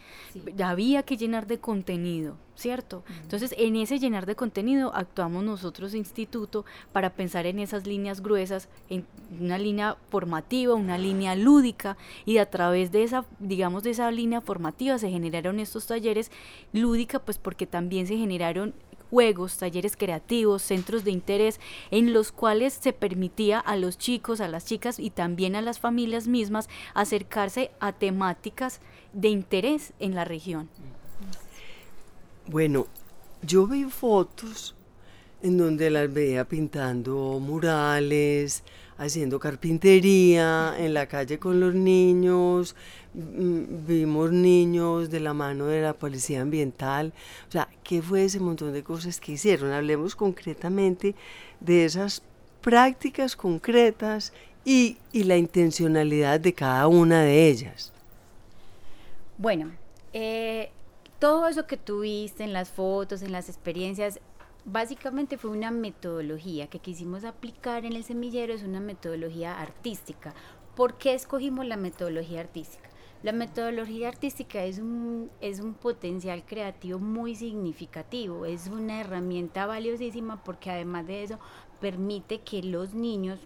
ya 0.56 0.70
había 0.70 1.04
que 1.04 1.18
llenar 1.18 1.48
de 1.48 1.58
contenido, 1.58 2.38
¿cierto? 2.56 3.04
Entonces, 3.22 3.54
en 3.58 3.76
ese 3.76 4.00
llenar 4.00 4.26
de 4.26 4.36
contenido 4.36 4.94
actuamos 4.94 5.44
nosotros, 5.44 5.96
instituto, 5.96 6.64
para 6.94 7.10
pensar 7.12 7.46
en 7.48 7.60
esas 7.60 7.88
líneas 7.88 8.22
gruesas, 8.22 8.70
en 8.90 9.06
una 9.40 9.58
línea 9.58 9.98
formativa, 10.10 10.76
una 10.76 10.98
línea 10.98 11.36
lúdica, 11.36 11.98
y 12.26 12.38
a 12.38 12.50
través 12.50 12.92
de 12.92 13.04
esa, 13.04 13.26
digamos, 13.40 13.84
de 13.84 13.92
esa 13.92 14.12
línea 14.12 14.42
formativa 14.42 14.98
se 14.98 15.10
generaron 15.10 15.55
estos 15.60 15.88
talleres 15.88 16.32
lúdica, 16.74 17.20
pues 17.20 17.38
porque 17.38 17.68
también 17.68 18.08
se 18.08 18.18
generaron 18.18 18.74
juegos, 19.10 19.58
talleres 19.58 19.96
creativos, 19.96 20.62
centros 20.62 21.04
de 21.04 21.12
interés, 21.12 21.60
en 21.92 22.14
los 22.14 22.32
cuales 22.32 22.74
se 22.74 22.94
permitía 22.94 23.60
a 23.60 23.78
los 23.78 23.98
chicos, 23.98 24.42
a 24.42 24.48
las 24.48 24.66
chicas 24.66 25.00
y 25.00 25.10
también 25.10 25.56
a 25.56 25.62
las 25.62 25.80
familias 25.80 26.28
mismas 26.28 26.68
acercarse 26.94 27.72
a 27.80 27.94
temáticas 27.94 28.82
de 29.14 29.30
interés 29.30 29.94
en 30.00 30.16
la 30.16 30.26
región. 30.26 30.70
Bueno, 32.48 32.88
yo 33.42 33.68
vi 33.68 33.86
fotos 33.86 34.76
en 35.42 35.58
donde 35.58 35.90
las 35.90 36.12
veía 36.12 36.46
pintando 36.46 37.40
murales, 37.40 38.64
haciendo 38.98 39.40
carpintería, 39.40 40.76
en 40.78 40.94
la 40.94 41.08
calle 41.08 41.40
con 41.40 41.60
los 41.60 41.74
niños, 41.74 42.76
mm, 43.14 43.86
vimos 43.88 44.32
niños 44.32 45.10
de 45.10 45.20
la 45.20 45.34
mano 45.34 45.66
de 45.66 45.82
la 45.82 45.94
policía 45.94 46.42
ambiental, 46.42 47.14
o 47.48 47.52
sea, 47.52 47.68
¿qué 47.84 48.02
fue 48.02 48.26
ese 48.26 48.40
montón 48.40 48.74
de 48.74 48.84
cosas 48.84 49.20
que 49.20 49.34
hicieron? 49.34 49.72
Hablemos 49.72 50.16
concretamente 50.16 51.16
de 51.60 51.86
esas 51.86 52.22
prácticas 52.62 53.36
concretas 53.36 54.34
y, 54.64 54.98
y 55.12 55.24
la 55.24 55.38
intencionalidad 55.38 56.40
de 56.40 56.54
cada 56.54 56.88
una 56.88 57.22
de 57.22 57.50
ellas. 57.50 57.92
Bueno, 59.38 59.72
eh, 60.14 60.72
todo 61.20 61.48
eso 61.48 61.68
que 61.68 61.78
tuviste 61.78 62.44
en 62.44 62.54
las 62.54 62.70
fotos, 62.70 63.22
en 63.22 63.32
las 63.32 63.50
experiencias, 63.50 64.20
básicamente 64.66 65.38
fue 65.38 65.52
una 65.52 65.72
metodología 65.72 66.68
que 66.68 66.80
quisimos 66.80 67.24
aplicar 67.24 67.86
en 67.86 67.94
el 67.94 68.04
semillero, 68.04 68.54
es 68.54 68.64
una 68.64 68.80
metodología 68.80 69.60
artística. 69.62 70.34
¿Por 70.76 70.98
qué 70.98 71.14
escogimos 71.14 71.66
la 71.66 71.78
metodología 71.78 72.42
artística? 72.42 72.90
La 73.24 73.32
metodología 73.32 74.10
artística 74.10 74.64
es 74.66 74.80
un, 74.80 75.32
es 75.40 75.60
un 75.60 75.74
potencial 75.74 76.46
creativo 76.46 77.00
muy 77.00 77.36
significativo, 77.36 78.46
es 78.46 78.68
una 78.68 79.00
herramienta 79.00 79.66
valiosísima 79.66 80.44
porque 80.44 80.70
además 80.70 81.08
de 81.08 81.24
eso 81.24 81.40
permite 81.80 82.42
que 82.42 82.62
los 82.62 82.94
niños 82.94 83.40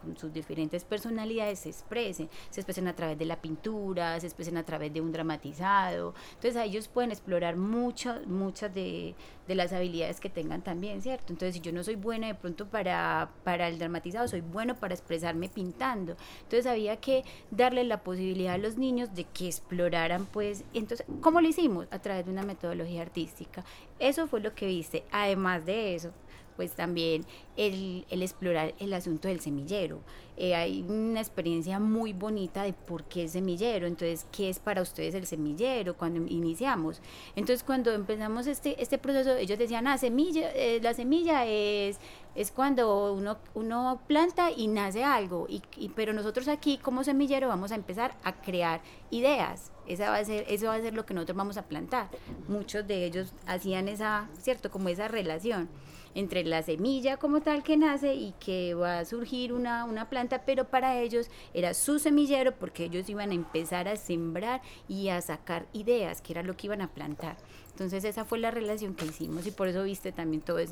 con 0.00 0.16
sus 0.16 0.32
diferentes 0.32 0.84
personalidades 0.84 1.60
se 1.60 1.68
expresen, 1.68 2.28
se 2.50 2.60
expresen 2.60 2.88
a 2.88 2.94
través 2.94 3.18
de 3.18 3.24
la 3.24 3.40
pintura, 3.40 4.18
se 4.20 4.26
expresen 4.26 4.56
a 4.56 4.64
través 4.64 4.92
de 4.92 5.00
un 5.00 5.12
dramatizado. 5.12 6.14
Entonces 6.34 6.56
ellos 6.62 6.88
pueden 6.88 7.10
explorar 7.10 7.56
muchas 7.56 8.26
muchas 8.26 8.74
de, 8.74 9.14
de, 9.46 9.54
las 9.54 9.72
habilidades 9.72 10.20
que 10.20 10.30
tengan 10.30 10.62
también, 10.62 11.02
¿cierto? 11.02 11.32
Entonces 11.32 11.56
si 11.56 11.60
yo 11.60 11.72
no 11.72 11.82
soy 11.84 11.96
buena 11.96 12.28
de 12.28 12.34
pronto 12.34 12.66
para, 12.66 13.30
para 13.44 13.68
el 13.68 13.78
dramatizado, 13.78 14.28
soy 14.28 14.40
bueno 14.40 14.76
para 14.76 14.94
expresarme 14.94 15.48
pintando. 15.48 16.16
Entonces 16.42 16.66
había 16.66 16.96
que 16.96 17.24
darle 17.50 17.84
la 17.84 18.02
posibilidad 18.02 18.54
a 18.54 18.58
los 18.58 18.76
niños 18.76 19.14
de 19.14 19.24
que 19.24 19.46
exploraran, 19.46 20.26
pues, 20.26 20.64
entonces, 20.74 21.06
¿cómo 21.20 21.40
lo 21.40 21.48
hicimos? 21.48 21.86
A 21.90 21.98
través 21.98 22.24
de 22.24 22.32
una 22.32 22.42
metodología 22.42 23.02
artística. 23.02 23.64
Eso 23.98 24.26
fue 24.26 24.40
lo 24.40 24.54
que 24.54 24.66
viste. 24.66 25.04
Además 25.10 25.64
de 25.64 25.94
eso, 25.94 26.12
pues 26.56 26.72
también 26.72 27.24
el, 27.56 28.04
explorar 28.10 28.74
el 28.78 28.92
asunto 28.92 29.28
del 29.28 29.40
semillero. 29.40 30.00
Eh, 30.38 30.54
hay 30.54 30.82
una 30.82 31.20
experiencia 31.20 31.80
muy 31.80 32.12
bonita 32.12 32.62
de 32.64 32.74
por 32.74 33.04
qué 33.04 33.22
el 33.22 33.30
semillero, 33.30 33.86
entonces, 33.86 34.26
¿qué 34.30 34.50
es 34.50 34.58
para 34.58 34.82
ustedes 34.82 35.14
el 35.14 35.26
semillero 35.26 35.96
cuando 35.96 36.20
iniciamos? 36.26 37.00
Entonces, 37.36 37.64
cuando 37.64 37.92
empezamos 37.92 38.46
este, 38.46 38.80
este 38.82 38.98
proceso, 38.98 39.34
ellos 39.36 39.58
decían, 39.58 39.86
ah, 39.86 39.96
semilla, 39.96 40.50
eh, 40.54 40.78
la 40.82 40.92
semilla 40.92 41.46
es, 41.46 41.98
es 42.34 42.50
cuando 42.50 43.14
uno, 43.14 43.38
uno 43.54 44.00
planta 44.06 44.50
y 44.50 44.68
nace 44.68 45.04
algo, 45.04 45.46
y, 45.48 45.62
pero 45.94 46.12
nosotros 46.12 46.48
aquí 46.48 46.76
como 46.76 47.02
semillero 47.02 47.48
vamos 47.48 47.72
a 47.72 47.74
empezar 47.74 48.14
a 48.22 48.34
crear 48.34 48.82
ideas. 49.10 49.72
Esa 49.86 50.10
va 50.10 50.16
a 50.16 50.24
ser, 50.24 50.44
eso 50.48 50.66
va 50.66 50.74
a 50.74 50.80
ser 50.80 50.94
lo 50.94 51.06
que 51.06 51.14
nosotros 51.14 51.36
vamos 51.36 51.56
a 51.56 51.62
plantar. 51.62 52.08
Muchos 52.48 52.86
de 52.86 53.06
ellos 53.06 53.32
hacían 53.46 53.88
esa, 53.88 54.28
¿cierto? 54.38 54.70
Como 54.70 54.88
esa 54.88 55.08
relación 55.08 55.68
entre 56.16 56.44
la 56.44 56.62
semilla 56.62 57.18
como 57.18 57.42
tal 57.42 57.62
que 57.62 57.76
nace 57.76 58.14
y 58.14 58.32
que 58.40 58.72
va 58.72 59.00
a 59.00 59.04
surgir 59.04 59.52
una, 59.52 59.84
una 59.84 60.08
planta, 60.08 60.42
pero 60.46 60.64
para 60.64 60.98
ellos 60.98 61.28
era 61.52 61.74
su 61.74 61.98
semillero 61.98 62.52
porque 62.52 62.84
ellos 62.84 63.06
iban 63.10 63.32
a 63.32 63.34
empezar 63.34 63.86
a 63.86 63.96
sembrar 63.96 64.62
y 64.88 65.10
a 65.10 65.20
sacar 65.20 65.66
ideas, 65.74 66.22
que 66.22 66.32
era 66.32 66.42
lo 66.42 66.56
que 66.56 66.68
iban 66.68 66.80
a 66.80 66.88
plantar. 66.88 67.36
Entonces 67.72 68.02
esa 68.04 68.24
fue 68.24 68.38
la 68.38 68.50
relación 68.50 68.94
que 68.94 69.04
hicimos 69.04 69.46
y 69.46 69.50
por 69.50 69.68
eso 69.68 69.82
viste 69.82 70.10
también 70.10 70.40
todas 70.40 70.70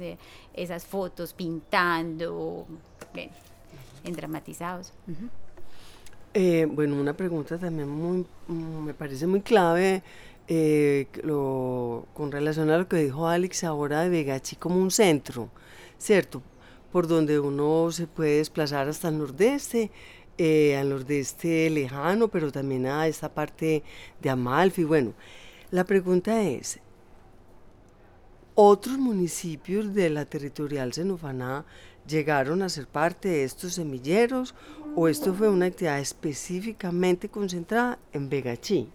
esas 0.54 0.86
fotos 0.86 1.34
pintando, 1.34 2.66
bien, 3.12 3.28
en 4.02 4.14
dramatizados. 4.14 4.94
Eh, 6.32 6.66
bueno, 6.70 6.98
una 6.98 7.12
pregunta 7.12 7.58
también 7.58 7.90
muy, 7.90 8.24
me 8.48 8.94
parece 8.94 9.26
muy 9.26 9.42
clave 9.42 10.02
eh, 10.48 11.06
lo, 11.22 12.06
con 12.14 12.32
relación 12.32 12.70
a 12.70 12.78
lo 12.78 12.88
que 12.88 12.96
dijo 12.96 13.28
Alex 13.28 13.64
ahora 13.64 14.02
de 14.02 14.10
Vegachi 14.10 14.56
como 14.56 14.76
un 14.76 14.90
centro, 14.90 15.50
¿cierto? 15.98 16.42
Por 16.92 17.06
donde 17.08 17.40
uno 17.40 17.90
se 17.90 18.06
puede 18.06 18.38
desplazar 18.38 18.88
hasta 18.88 19.08
el 19.08 19.18
nordeste, 19.18 19.90
eh, 20.38 20.76
al 20.76 20.90
nordeste 20.90 21.70
lejano, 21.70 22.28
pero 22.28 22.52
también 22.52 22.86
a 22.86 23.06
esta 23.06 23.32
parte 23.32 23.82
de 24.20 24.30
Amalfi. 24.30 24.84
Bueno, 24.84 25.14
la 25.70 25.84
pregunta 25.84 26.42
es, 26.42 26.80
¿Otros 28.56 28.98
municipios 28.98 29.94
de 29.94 30.10
la 30.10 30.26
territorial 30.26 30.92
Senufaná 30.92 31.64
llegaron 32.06 32.62
a 32.62 32.68
ser 32.68 32.86
parte 32.86 33.28
de 33.28 33.42
estos 33.42 33.74
semilleros 33.74 34.54
o 34.94 35.08
esto 35.08 35.34
fue 35.34 35.48
una 35.48 35.66
actividad 35.66 35.98
específicamente 35.98 37.28
concentrada 37.28 37.98
en 38.12 38.28
Vegachí? 38.28 38.88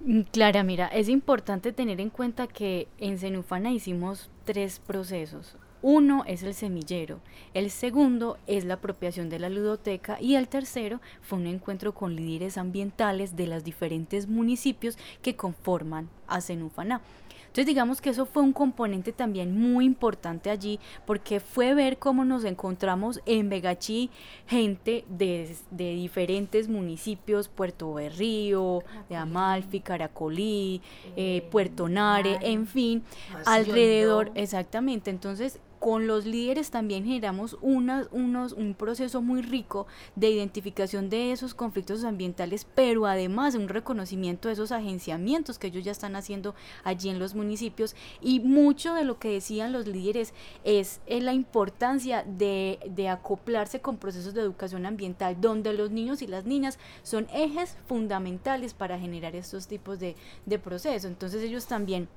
Mm, 0.00 0.22
Clara, 0.32 0.62
mira, 0.62 0.86
es 0.86 1.08
importante 1.08 1.72
tener 1.72 2.00
en 2.00 2.10
cuenta 2.10 2.46
que 2.46 2.88
en 2.98 3.18
Senufana 3.18 3.72
hicimos 3.72 4.30
tres 4.44 4.78
procesos. 4.78 5.56
Uno 5.80 6.24
es 6.26 6.42
el 6.42 6.54
semillero, 6.54 7.20
el 7.54 7.70
segundo 7.70 8.36
es 8.48 8.64
la 8.64 8.74
apropiación 8.74 9.28
de 9.28 9.38
la 9.38 9.48
ludoteca 9.48 10.20
y 10.20 10.34
el 10.34 10.48
tercero 10.48 11.00
fue 11.22 11.38
un 11.38 11.46
encuentro 11.46 11.94
con 11.94 12.16
líderes 12.16 12.58
ambientales 12.58 13.36
de 13.36 13.46
los 13.46 13.62
diferentes 13.62 14.26
municipios 14.26 14.98
que 15.22 15.36
conforman 15.36 16.08
a 16.26 16.40
Senufaná. 16.40 17.00
Entonces 17.48 17.66
digamos 17.66 18.00
que 18.00 18.10
eso 18.10 18.24
fue 18.24 18.42
un 18.42 18.52
componente 18.52 19.12
también 19.12 19.58
muy 19.58 19.84
importante 19.84 20.50
allí 20.50 20.78
porque 21.06 21.40
fue 21.40 21.74
ver 21.74 21.98
cómo 21.98 22.24
nos 22.24 22.44
encontramos 22.44 23.20
en 23.26 23.48
Vegachí 23.48 24.10
gente 24.46 25.04
de, 25.08 25.56
de 25.70 25.94
diferentes 25.94 26.68
municipios, 26.68 27.48
Puerto 27.48 27.94
Berrío, 27.94 28.84
de 29.08 29.16
Amalfi, 29.16 29.80
Caracolí, 29.80 30.80
eh, 31.16 31.46
Puerto 31.50 31.88
Nare, 31.88 32.38
en 32.42 32.66
fin, 32.66 33.02
alrededor, 33.44 34.30
exactamente. 34.34 35.10
Entonces 35.10 35.58
con 35.78 36.06
los 36.06 36.26
líderes 36.26 36.70
también 36.70 37.04
generamos 37.04 37.56
unos, 37.60 38.08
un 38.12 38.74
proceso 38.76 39.22
muy 39.22 39.42
rico 39.42 39.86
de 40.16 40.30
identificación 40.30 41.08
de 41.08 41.32
esos 41.32 41.54
conflictos 41.54 42.04
ambientales, 42.04 42.66
pero 42.74 43.06
además 43.06 43.54
un 43.54 43.68
reconocimiento 43.68 44.48
de 44.48 44.54
esos 44.54 44.72
agenciamientos 44.72 45.58
que 45.58 45.68
ellos 45.68 45.84
ya 45.84 45.92
están 45.92 46.16
haciendo 46.16 46.54
allí 46.84 47.08
en 47.08 47.18
los 47.18 47.34
municipios. 47.34 47.94
Y 48.20 48.40
mucho 48.40 48.94
de 48.94 49.04
lo 49.04 49.18
que 49.18 49.30
decían 49.30 49.72
los 49.72 49.86
líderes 49.86 50.34
es, 50.64 51.00
la 51.08 51.32
importancia 51.32 52.24
de, 52.24 52.78
de 52.88 53.08
acoplarse 53.08 53.80
con 53.80 53.96
procesos 53.96 54.34
de 54.34 54.40
educación 54.40 54.86
ambiental, 54.86 55.40
donde 55.40 55.72
los 55.72 55.90
niños 55.90 56.22
y 56.22 56.26
las 56.26 56.44
niñas 56.44 56.78
son 57.02 57.26
ejes 57.32 57.76
fundamentales 57.86 58.74
para 58.74 58.98
generar 58.98 59.36
estos 59.36 59.66
tipos 59.66 59.98
de, 59.98 60.16
de 60.46 60.58
procesos. 60.58 61.04
Entonces 61.04 61.42
ellos 61.42 61.66
también 61.66 62.08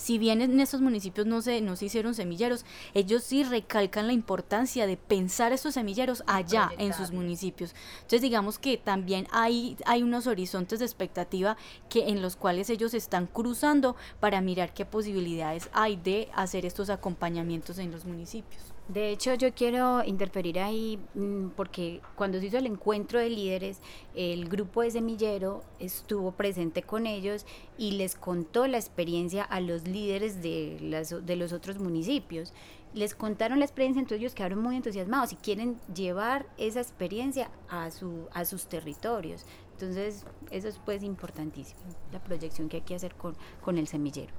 si 0.00 0.16
bien 0.16 0.40
en 0.40 0.58
estos 0.60 0.80
municipios 0.80 1.26
no 1.26 1.42
se, 1.42 1.60
no 1.60 1.76
se 1.76 1.84
hicieron 1.84 2.14
semilleros, 2.14 2.64
ellos 2.94 3.22
sí 3.22 3.44
recalcan 3.44 4.06
la 4.06 4.14
importancia 4.14 4.86
de 4.86 4.96
pensar 4.96 5.52
estos 5.52 5.74
semilleros 5.74 6.24
allá 6.26 6.70
en 6.78 6.94
sus 6.94 7.12
municipios. 7.12 7.74
Entonces 7.96 8.22
digamos 8.22 8.58
que 8.58 8.78
también 8.78 9.26
hay, 9.30 9.76
hay 9.84 10.02
unos 10.02 10.26
horizontes 10.26 10.78
de 10.78 10.86
expectativa 10.86 11.58
que 11.90 12.08
en 12.08 12.22
los 12.22 12.36
cuales 12.36 12.70
ellos 12.70 12.94
están 12.94 13.26
cruzando 13.26 13.94
para 14.20 14.40
mirar 14.40 14.72
qué 14.72 14.86
posibilidades 14.86 15.68
hay 15.74 15.96
de 15.96 16.30
hacer 16.34 16.64
estos 16.64 16.88
acompañamientos 16.88 17.78
en 17.78 17.90
los 17.90 18.06
municipios. 18.06 18.72
De 18.92 19.10
hecho, 19.10 19.34
yo 19.34 19.54
quiero 19.54 20.02
interferir 20.04 20.58
ahí 20.58 20.98
mm, 21.14 21.50
porque 21.50 22.00
cuando 22.16 22.40
se 22.40 22.46
hizo 22.46 22.58
el 22.58 22.66
encuentro 22.66 23.20
de 23.20 23.30
líderes, 23.30 23.80
el 24.16 24.48
grupo 24.48 24.82
de 24.82 24.90
semillero 24.90 25.62
estuvo 25.78 26.32
presente 26.32 26.82
con 26.82 27.06
ellos 27.06 27.46
y 27.78 27.92
les 27.92 28.16
contó 28.16 28.66
la 28.66 28.78
experiencia 28.78 29.44
a 29.44 29.60
los 29.60 29.86
líderes 29.92 30.42
de, 30.42 30.78
las, 30.80 31.14
de 31.24 31.36
los 31.36 31.52
otros 31.52 31.78
municipios. 31.78 32.52
Les 32.94 33.14
contaron 33.14 33.60
la 33.60 33.64
experiencia, 33.64 34.00
entonces 34.00 34.20
ellos 34.20 34.34
quedaron 34.34 34.60
muy 34.60 34.76
entusiasmados 34.76 35.32
y 35.32 35.36
quieren 35.36 35.78
llevar 35.94 36.46
esa 36.58 36.80
experiencia 36.80 37.50
a, 37.68 37.90
su, 37.90 38.26
a 38.32 38.44
sus 38.44 38.66
territorios. 38.66 39.46
Entonces, 39.72 40.26
eso 40.50 40.68
es 40.68 40.78
pues 40.84 41.02
importantísimo, 41.02 41.80
la 42.12 42.22
proyección 42.22 42.68
que 42.68 42.78
hay 42.78 42.82
que 42.82 42.94
hacer 42.96 43.14
con, 43.14 43.36
con 43.62 43.78
el 43.78 43.86
semillero. 43.86 44.32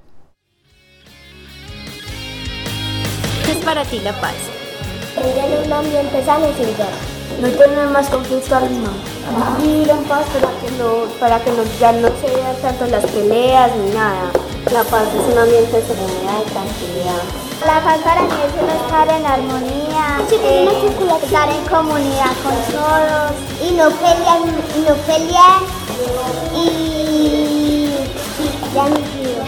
¿Qué 3.44 3.52
es 3.52 3.64
para 3.64 3.84
ti 3.84 3.98
la 4.00 4.18
paz? 4.20 4.34
Tener 5.14 5.66
un 5.66 5.72
ambiente 5.72 6.24
sano 6.24 6.48
y 6.48 6.54
sin 6.54 6.76
guerra. 6.76 6.96
No 7.40 7.48
tener 7.48 7.88
más 7.88 8.08
conflicto 8.08 8.54
alguno. 8.54 8.90
Vivir 9.60 9.88
en 9.88 10.04
paz 10.04 10.26
para 10.28 10.48
que, 10.60 10.70
no, 10.78 11.04
para 11.18 11.42
que 11.42 11.50
no, 11.50 11.64
ya 11.80 11.92
no 11.92 12.08
se 12.20 12.34
vean 12.34 12.56
tanto 12.60 12.86
las 12.86 13.04
peleas 13.10 13.76
ni 13.76 13.94
nada. 13.94 14.30
La 14.70 14.84
paz 14.84 15.08
es 15.08 15.32
un 15.32 15.38
ambiente 15.38 15.76
de 15.76 15.82
serenidad 15.82 16.40
y 16.40 16.50
tranquilidad. 16.50 17.22
La 17.66 17.82
paz 17.84 17.98
para 18.02 18.22
mí 18.22 18.28
es 18.28 18.62
uno 18.62 18.72
estar 18.72 19.08
en 19.08 19.26
armonía, 19.26 20.20
eh, 20.30 20.68
estar 21.22 21.48
en 21.50 21.64
comunidad 21.66 22.32
con 22.42 22.54
todos 22.72 23.32
y 23.60 23.72
no 23.72 23.90
pelear, 23.90 24.40
y 24.74 24.80
no 24.80 24.94
pelear 25.06 25.62
y, 26.54 26.66
y 28.40 28.74
ya 28.74 28.84
vida. 28.86 29.44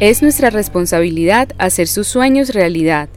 Es 0.00 0.22
nuestra 0.22 0.50
responsabilidad 0.50 1.48
hacer 1.58 1.88
sus 1.88 2.06
sueños 2.06 2.50
realidad. 2.50 3.08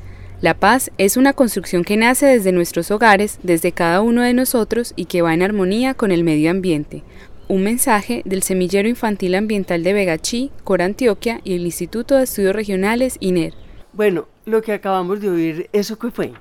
La 0.41 0.54
paz 0.54 0.89
es 0.97 1.17
una 1.17 1.34
construcción 1.34 1.84
que 1.84 1.97
nace 1.97 2.25
desde 2.25 2.54
nuestros 2.54 2.91
hogares, 2.91 3.39
desde 3.43 3.73
cada 3.73 3.99
uno 3.99 4.21
de 4.21 4.34
nosotros 4.34 4.93
y 4.95 5.06
que 5.06 5.21
va 5.21 5.34
en 5.34 5.41
armonía 5.41 5.95
con 5.95 6.12
el 6.12 6.23
medio 6.23 6.49
ambiente. 6.49 7.04
Un 7.51 7.63
mensaje 7.63 8.21
del 8.25 8.43
Semillero 8.43 8.88
Infantil 8.88 9.33
Ambiental 9.33 9.81
de 9.81 9.91
Vegachí, 9.91 10.51
Cor 10.63 10.83
Antioquia 10.83 11.41
y 11.43 11.55
el 11.55 11.62
Instituto 11.62 12.15
de 12.15 12.25
Estudios 12.25 12.55
Regionales 12.55 13.17
INER. 13.21 13.55
Bueno, 13.91 14.27
lo 14.45 14.62
que 14.62 14.71
acabamos 14.71 15.19
de 15.19 15.31
oír, 15.31 15.69
¿eso 15.73 15.97
qué 15.97 16.12
fue? 16.12 16.33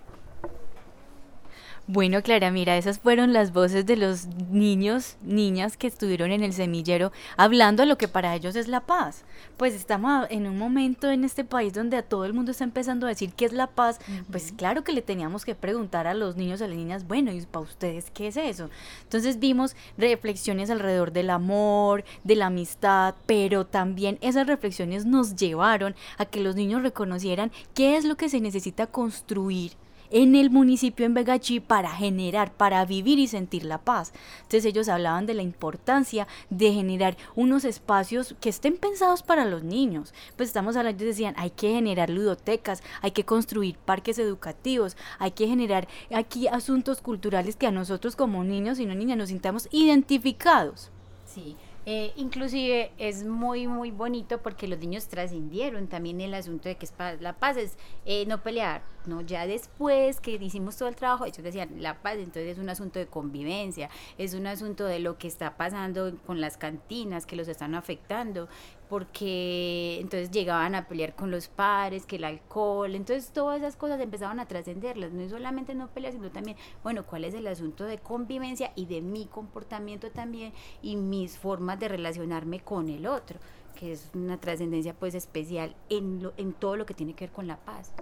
Bueno, 1.91 2.23
Clara, 2.23 2.51
mira, 2.51 2.77
esas 2.77 2.99
fueron 2.99 3.33
las 3.33 3.55
voces 3.55 3.87
de 3.87 3.97
los 3.97 4.27
niños, 4.51 5.17
niñas 5.23 5.79
que 5.79 5.87
estuvieron 5.87 6.33
en 6.33 6.43
el 6.43 6.53
semillero 6.53 7.13
hablando 7.39 7.83
de 7.83 7.87
lo 7.87 7.97
que 7.97 8.09
para 8.09 8.35
ellos 8.35 8.57
es 8.57 8.69
la 8.69 8.81
paz. 8.81 9.25
Pues 9.57 9.73
estamos 9.73 10.27
en 10.29 10.47
un 10.47 10.59
momento 10.59 11.11
en 11.11 11.25
este 11.25 11.45
país 11.45 11.73
donde 11.73 11.97
a 11.97 12.03
todo 12.03 12.27
el 12.27 12.35
mundo 12.35 12.51
está 12.51 12.65
empezando 12.65 13.07
a 13.07 13.09
decir 13.09 13.33
qué 13.33 13.47
es 13.47 13.55
la 13.55 13.69
paz. 13.69 14.01
Pues 14.31 14.53
claro 14.53 14.85
que 14.85 14.93
le 14.93 15.01
teníamos 15.01 15.47
que 15.47 15.55
preguntar 15.55 16.07
a 16.07 16.13
los 16.13 16.37
niños 16.37 16.61
y 16.61 16.65
a 16.65 16.69
las 16.69 16.77
niñas, 16.77 17.09
bueno, 17.09 17.33
¿y 17.33 17.41
para 17.47 17.65
ustedes 17.65 18.11
qué 18.11 18.27
es 18.27 18.37
eso? 18.37 18.69
Entonces 19.05 19.39
vimos 19.39 19.75
reflexiones 19.97 20.69
alrededor 20.69 21.13
del 21.13 21.31
amor, 21.31 22.05
de 22.23 22.37
la 22.37 22.49
amistad, 22.49 23.15
pero 23.25 23.65
también 23.65 24.19
esas 24.21 24.47
reflexiones 24.47 25.07
nos 25.07 25.37
llevaron 25.37 25.97
a 26.19 26.27
que 26.27 26.43
los 26.43 26.55
niños 26.55 26.83
reconocieran 26.83 27.51
qué 27.73 27.97
es 27.97 28.05
lo 28.05 28.19
que 28.19 28.29
se 28.29 28.43
necesita 28.43 28.89
construir 28.89 29.73
en 30.11 30.35
el 30.35 30.51
municipio 30.51 31.07
en 31.07 31.15
Vegachí 31.15 31.61
para 31.61 31.91
generar, 31.91 32.53
para 32.53 32.85
vivir 32.85 33.19
y 33.19 33.27
sentir 33.27 33.65
la 33.65 33.79
paz. 33.79 34.13
Entonces 34.43 34.65
ellos 34.65 34.89
hablaban 34.89 35.27
de 35.27 35.35
la 35.35 35.43
importancia 35.43 36.27
de 36.51 36.73
generar 36.73 37.17
unos 37.35 37.65
espacios 37.65 38.35
que 38.41 38.49
estén 38.49 38.77
pensados 38.77 39.23
para 39.23 39.45
los 39.45 39.63
niños. 39.63 40.15
Pues 40.37 40.49
estamos 40.49 40.77
hablando, 40.77 41.03
ellos 41.03 41.17
decían, 41.17 41.35
hay 41.37 41.51
que 41.51 41.73
generar 41.73 42.11
ludotecas, 42.11 42.83
hay 43.03 43.11
que 43.11 43.25
construir 43.25 43.77
parques 43.77 44.19
educativos, 44.19 44.97
hay 45.19 45.33
que 45.33 45.47
generar 45.47 45.89
aquí 46.15 46.49
asuntos 46.49 47.01
culturales 47.01 47.57
que 47.57 47.67
a 47.67 47.73
nosotros 47.73 48.17
como 48.17 48.45
niños 48.45 48.79
y 48.79 48.87
no 48.87 48.95
niñas 48.95 49.19
nos 49.19 49.29
sintamos 49.29 49.69
identificados. 49.71 50.91
Sí. 51.27 51.57
Eh, 51.91 52.13
inclusive 52.17 52.93
es 52.99 53.25
muy, 53.25 53.67
muy 53.67 53.91
bonito 53.91 54.43
porque 54.43 54.69
los 54.69 54.79
niños 54.79 55.09
trascendieron 55.09 55.87
también 55.87 56.21
el 56.21 56.35
asunto 56.35 56.69
de 56.69 56.77
que 56.77 56.85
es 56.85 56.93
la 57.21 57.33
paz 57.33 57.57
es 57.57 57.79
eh, 58.05 58.27
no 58.27 58.43
pelear, 58.43 58.83
¿no? 59.09 59.23
Ya 59.23 59.47
después 59.47 60.21
que 60.21 60.33
hicimos 60.33 60.77
todo 60.77 60.89
el 60.89 60.97
trabajo, 60.97 61.25
ellos 61.25 61.43
decían, 61.43 61.83
la 61.83 62.01
paz 62.01 62.17
entonces 62.17 62.53
es 62.53 62.59
un 62.59 62.69
asunto 62.69 62.99
de 62.99 63.07
convivencia, 63.07 63.91
es 64.19 64.35
un 64.35 64.47
asunto 64.47 64.85
de 64.85 64.99
lo 65.01 65.19
que 65.19 65.27
está 65.27 65.57
pasando 65.57 66.17
con 66.27 66.41
las 66.41 66.57
cantinas 66.57 67.27
que 67.27 67.37
los 67.37 67.49
están 67.49 67.75
afectando, 67.75 68.49
porque 68.89 69.99
entonces 70.01 70.31
llegaban 70.31 70.75
a 70.75 70.89
pelear 70.89 71.15
con 71.15 71.31
los 71.31 71.49
padres, 71.49 72.07
que 72.07 72.17
el 72.17 72.25
alcohol, 72.25 72.95
entonces 72.95 73.31
todas 73.33 73.59
esas 73.59 73.77
cosas 73.77 74.01
empezaban 74.01 74.41
a 74.41 74.47
trascenderlas, 74.47 75.13
no 75.13 75.29
solamente 75.29 75.75
no 75.75 75.89
pelear, 75.89 76.13
sino 76.13 76.31
también, 76.31 76.57
bueno, 76.83 77.05
cuál 77.05 77.25
es 77.25 77.35
el 77.35 77.47
asunto 77.47 77.85
de 77.85 77.99
convivencia 77.99 78.73
y 78.77 78.87
de 78.87 79.01
mi 79.01 79.27
comportamiento 79.27 80.11
también 80.11 80.53
y 80.83 80.97
mis 80.97 81.39
formas 81.39 81.79
de 81.79 81.89
relacionarme 81.89 82.61
con 82.61 82.89
el 82.89 83.07
otro, 83.07 83.39
que 83.79 83.93
es 83.93 84.11
una 84.15 84.39
trascendencia 84.39 84.95
pues 84.95 85.15
especial 85.15 85.75
en, 85.89 86.23
lo, 86.23 86.33
en 86.37 86.53
todo 86.53 86.77
lo 86.77 86.87
que 86.87 86.95
tiene 86.95 87.15
que 87.15 87.27
ver 87.27 87.33
con 87.33 87.47
la 87.47 87.59
paz 87.59 87.93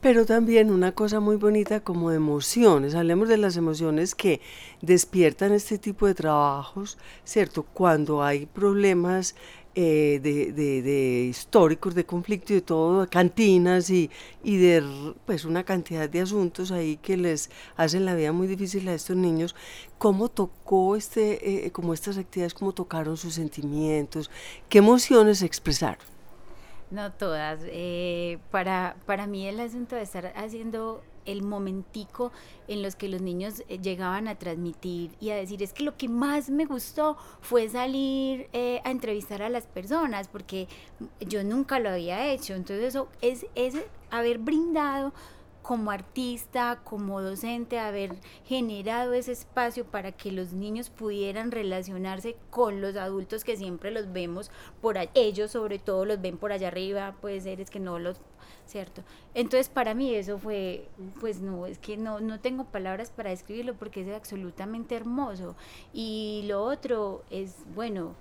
pero 0.00 0.26
también 0.26 0.70
una 0.70 0.92
cosa 0.92 1.20
muy 1.20 1.36
bonita 1.36 1.80
como 1.80 2.12
emociones. 2.12 2.94
Hablemos 2.94 3.28
de 3.28 3.38
las 3.38 3.56
emociones 3.56 4.14
que 4.14 4.40
despiertan 4.82 5.52
este 5.52 5.78
tipo 5.78 6.06
de 6.06 6.14
trabajos, 6.14 6.98
¿cierto? 7.24 7.62
Cuando 7.62 8.22
hay 8.22 8.46
problemas 8.46 9.34
eh, 9.78 10.20
de, 10.22 10.52
de, 10.52 11.24
históricos 11.28 11.94
de 11.94 12.06
conflicto 12.06 12.54
y 12.54 12.56
de 12.56 12.62
todo, 12.62 13.06
cantinas 13.10 13.90
y, 13.90 14.10
y, 14.42 14.56
de 14.56 14.82
pues 15.26 15.44
una 15.44 15.64
cantidad 15.64 16.08
de 16.08 16.22
asuntos 16.22 16.72
ahí 16.72 16.96
que 16.96 17.18
les 17.18 17.50
hacen 17.76 18.06
la 18.06 18.14
vida 18.14 18.32
muy 18.32 18.46
difícil 18.46 18.88
a 18.88 18.94
estos 18.94 19.16
niños. 19.16 19.54
¿Cómo 19.98 20.30
tocó 20.30 20.96
este, 20.96 21.66
eh, 21.66 21.72
como 21.72 21.92
estas 21.92 22.16
actividades, 22.16 22.54
cómo 22.54 22.72
tocaron 22.72 23.18
sus 23.18 23.34
sentimientos? 23.34 24.30
¿Qué 24.70 24.78
emociones 24.78 25.42
expresaron? 25.42 26.15
No 26.90 27.12
todas. 27.12 27.60
Eh, 27.64 28.38
para, 28.50 28.96
para 29.06 29.26
mí 29.26 29.46
el 29.46 29.58
asunto 29.60 29.96
de 29.96 30.02
estar 30.02 30.32
haciendo 30.36 31.02
el 31.26 31.42
momentico 31.42 32.32
en 32.68 32.82
los 32.82 32.94
que 32.94 33.08
los 33.08 33.20
niños 33.20 33.62
eh, 33.68 33.78
llegaban 33.78 34.28
a 34.28 34.36
transmitir 34.36 35.10
y 35.20 35.30
a 35.30 35.36
decir, 35.36 35.62
es 35.62 35.72
que 35.72 35.82
lo 35.82 35.96
que 35.96 36.08
más 36.08 36.48
me 36.48 36.64
gustó 36.64 37.16
fue 37.40 37.68
salir 37.68 38.48
eh, 38.52 38.80
a 38.84 38.90
entrevistar 38.90 39.42
a 39.42 39.48
las 39.48 39.66
personas, 39.66 40.28
porque 40.28 40.68
yo 41.20 41.42
nunca 41.44 41.80
lo 41.80 41.90
había 41.90 42.30
hecho. 42.30 42.54
Entonces 42.54 42.86
eso 42.86 43.08
es, 43.20 43.46
es 43.54 43.74
haber 44.10 44.38
brindado 44.38 45.12
como 45.66 45.90
artista, 45.90 46.78
como 46.84 47.20
docente, 47.20 47.80
haber 47.80 48.14
generado 48.44 49.14
ese 49.14 49.32
espacio 49.32 49.84
para 49.84 50.12
que 50.12 50.30
los 50.30 50.52
niños 50.52 50.90
pudieran 50.90 51.50
relacionarse 51.50 52.36
con 52.50 52.80
los 52.80 52.94
adultos 52.94 53.42
que 53.42 53.56
siempre 53.56 53.90
los 53.90 54.12
vemos 54.12 54.52
por 54.80 54.96
ellos 55.14 55.50
sobre 55.50 55.80
todo 55.80 56.04
los 56.04 56.20
ven 56.20 56.38
por 56.38 56.52
allá 56.52 56.68
arriba, 56.68 57.16
puede 57.20 57.40
ser 57.40 57.60
es 57.60 57.70
que 57.70 57.80
no 57.80 57.98
los 57.98 58.20
¿cierto? 58.64 59.02
Entonces 59.34 59.68
para 59.68 59.92
mí 59.92 60.14
eso 60.14 60.38
fue, 60.38 60.88
pues 61.18 61.40
no, 61.40 61.66
es 61.66 61.78
que 61.78 61.96
no, 61.96 62.20
no 62.20 62.38
tengo 62.38 62.66
palabras 62.66 63.10
para 63.10 63.30
describirlo 63.30 63.74
porque 63.74 64.02
es 64.02 64.14
absolutamente 64.14 64.94
hermoso. 64.94 65.56
Y 65.92 66.44
lo 66.46 66.62
otro 66.62 67.24
es, 67.28 67.56
bueno, 67.74 68.14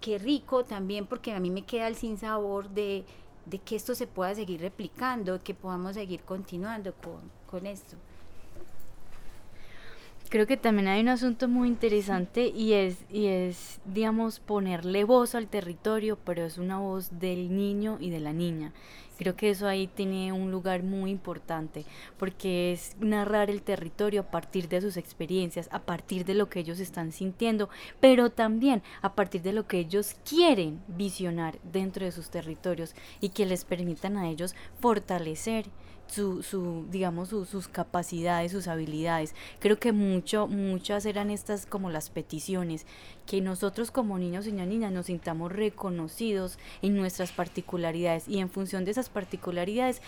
qué 0.00 0.18
rico 0.18 0.64
también 0.64 1.06
porque 1.06 1.32
a 1.32 1.40
mí 1.40 1.50
me 1.50 1.64
queda 1.64 1.88
el 1.88 1.96
sinsabor 1.96 2.68
de 2.70 3.04
de 3.48 3.58
que 3.58 3.76
esto 3.76 3.94
se 3.94 4.06
pueda 4.06 4.34
seguir 4.34 4.60
replicando, 4.60 5.42
que 5.42 5.54
podamos 5.54 5.94
seguir 5.94 6.22
continuando 6.22 6.92
con, 6.94 7.20
con 7.50 7.66
esto. 7.66 7.96
Creo 10.28 10.46
que 10.46 10.58
también 10.58 10.88
hay 10.88 11.00
un 11.00 11.08
asunto 11.08 11.48
muy 11.48 11.68
interesante 11.68 12.48
y 12.48 12.74
es, 12.74 12.98
y 13.10 13.28
es, 13.28 13.80
digamos, 13.86 14.40
ponerle 14.40 15.04
voz 15.04 15.34
al 15.34 15.46
territorio, 15.46 16.18
pero 16.22 16.44
es 16.44 16.58
una 16.58 16.78
voz 16.78 17.18
del 17.18 17.56
niño 17.56 17.96
y 17.98 18.10
de 18.10 18.20
la 18.20 18.34
niña. 18.34 18.74
Creo 19.18 19.34
que 19.34 19.50
eso 19.50 19.66
ahí 19.66 19.88
tiene 19.88 20.32
un 20.32 20.52
lugar 20.52 20.84
muy 20.84 21.10
importante, 21.10 21.84
porque 22.18 22.72
es 22.72 22.96
narrar 23.00 23.50
el 23.50 23.62
territorio 23.62 24.20
a 24.20 24.30
partir 24.30 24.68
de 24.68 24.80
sus 24.80 24.96
experiencias, 24.96 25.68
a 25.72 25.80
partir 25.80 26.24
de 26.24 26.34
lo 26.34 26.48
que 26.48 26.60
ellos 26.60 26.78
están 26.78 27.10
sintiendo, 27.10 27.68
pero 27.98 28.30
también 28.30 28.82
a 29.02 29.14
partir 29.14 29.42
de 29.42 29.52
lo 29.52 29.66
que 29.66 29.80
ellos 29.80 30.14
quieren 30.24 30.80
visionar 30.86 31.58
dentro 31.64 32.04
de 32.04 32.12
sus 32.12 32.30
territorios 32.30 32.94
y 33.20 33.30
que 33.30 33.44
les 33.44 33.64
permitan 33.64 34.16
a 34.16 34.28
ellos 34.28 34.54
fortalecer 34.80 35.66
su, 36.08 36.42
su 36.42 36.86
digamos, 36.90 37.28
sus 37.28 37.68
capacidades, 37.68 38.52
sus 38.52 38.68
habilidades. 38.68 39.34
Creo 39.60 39.78
que 39.78 39.92
mucho, 39.92 40.46
muchas 40.46 41.06
eran 41.06 41.30
estas 41.30 41.66
como 41.66 41.90
las 41.90 42.10
peticiones, 42.10 42.86
que 43.26 43.40
nosotros 43.40 43.90
como 43.90 44.18
niños 44.18 44.46
y 44.46 44.52
niñas 44.52 44.92
nos 44.92 45.06
sintamos 45.06 45.52
reconocidos 45.52 46.58
en 46.82 46.96
nuestras 46.96 47.32
particularidades 47.32 48.28
y 48.28 48.38
en 48.38 48.50
función 48.50 48.84
de 48.84 48.90
esas 48.90 49.08
particularidades 49.08 50.02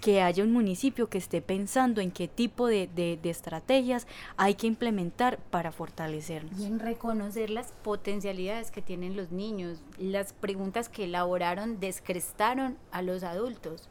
que 0.00 0.22
haya 0.22 0.42
un 0.42 0.52
municipio 0.52 1.08
que 1.08 1.18
esté 1.18 1.42
pensando 1.42 2.00
en 2.00 2.10
qué 2.10 2.26
tipo 2.26 2.66
de, 2.66 2.88
de, 2.88 3.18
estrategias 3.30 4.06
hay 4.36 4.54
que 4.54 4.66
implementar 4.66 5.38
para 5.50 5.72
fortalecernos. 5.72 6.58
Y 6.58 6.64
en 6.64 6.78
reconocer 6.78 7.50
las 7.50 7.72
potencialidades 7.84 8.70
que 8.70 8.82
tienen 8.82 9.16
los 9.16 9.30
niños, 9.30 9.82
las 9.98 10.32
preguntas 10.32 10.88
que 10.88 11.04
elaboraron 11.04 11.80
descrestaron 11.80 12.78
a 12.92 13.02
los 13.02 13.22
adultos. 13.22 13.88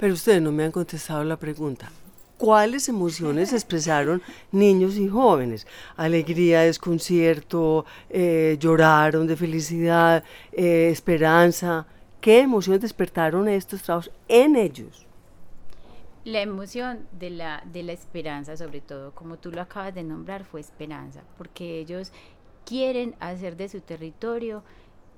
Pero 0.00 0.14
ustedes 0.14 0.40
no 0.40 0.50
me 0.50 0.64
han 0.64 0.72
contestado 0.72 1.22
la 1.24 1.36
pregunta. 1.36 1.90
¿Cuáles 2.38 2.88
emociones 2.88 3.52
expresaron 3.52 4.22
niños 4.50 4.96
y 4.96 5.08
jóvenes? 5.08 5.66
Alegría, 5.94 6.62
desconcierto, 6.62 7.84
eh, 8.08 8.56
lloraron 8.58 9.26
de 9.26 9.36
felicidad, 9.36 10.24
eh, 10.52 10.88
esperanza. 10.90 11.86
¿Qué 12.18 12.40
emociones 12.40 12.80
despertaron 12.80 13.46
estos 13.46 13.82
trabajos 13.82 14.10
en 14.26 14.56
ellos? 14.56 15.06
La 16.24 16.40
emoción 16.40 17.06
de 17.12 17.28
la, 17.28 17.62
de 17.70 17.82
la 17.82 17.92
esperanza, 17.92 18.56
sobre 18.56 18.80
todo, 18.80 19.10
como 19.14 19.36
tú 19.36 19.50
lo 19.50 19.60
acabas 19.60 19.94
de 19.94 20.02
nombrar, 20.02 20.44
fue 20.44 20.60
esperanza, 20.60 21.20
porque 21.36 21.78
ellos 21.78 22.10
quieren 22.64 23.16
hacer 23.20 23.54
de 23.54 23.68
su 23.68 23.82
territorio 23.82 24.62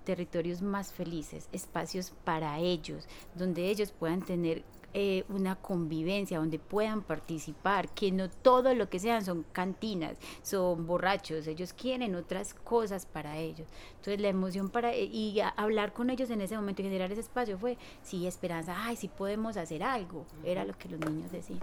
territorios 0.02 0.62
más 0.62 0.92
felices, 0.92 1.48
espacios 1.52 2.12
para 2.24 2.58
ellos, 2.58 3.06
donde 3.34 3.70
ellos 3.70 3.92
puedan 3.92 4.22
tener 4.22 4.64
eh, 4.94 5.24
una 5.30 5.56
convivencia, 5.56 6.38
donde 6.38 6.58
puedan 6.58 7.00
participar, 7.00 7.88
que 7.94 8.12
no 8.12 8.28
todo 8.28 8.74
lo 8.74 8.90
que 8.90 8.98
sean 8.98 9.24
son 9.24 9.46
cantinas, 9.50 10.16
son 10.42 10.86
borrachos, 10.86 11.46
ellos 11.46 11.72
quieren 11.72 12.14
otras 12.14 12.52
cosas 12.52 13.06
para 13.06 13.38
ellos. 13.38 13.66
Entonces 13.96 14.20
la 14.20 14.28
emoción 14.28 14.68
para, 14.68 14.92
eh, 14.92 15.04
y 15.04 15.40
hablar 15.56 15.94
con 15.94 16.10
ellos 16.10 16.28
en 16.28 16.42
ese 16.42 16.56
momento 16.56 16.82
y 16.82 16.84
generar 16.84 17.10
ese 17.10 17.22
espacio 17.22 17.56
fue, 17.56 17.78
sí, 18.02 18.26
esperanza, 18.26 18.74
ay, 18.84 18.96
sí 18.96 19.08
podemos 19.08 19.56
hacer 19.56 19.82
algo, 19.82 20.26
era 20.44 20.66
lo 20.66 20.76
que 20.76 20.90
los 20.90 21.00
niños 21.00 21.32
decían. 21.32 21.60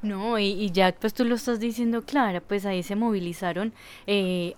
No, 0.00 0.38
y, 0.38 0.46
y, 0.46 0.70
ya 0.70 0.94
pues 0.94 1.12
tú 1.12 1.24
lo 1.24 1.34
estás 1.34 1.60
diciendo, 1.60 2.02
Clara, 2.02 2.40
pues 2.40 2.64
ahí 2.64 2.82
se 2.82 2.96
movilizaron 2.96 3.74
eh, 4.06 4.54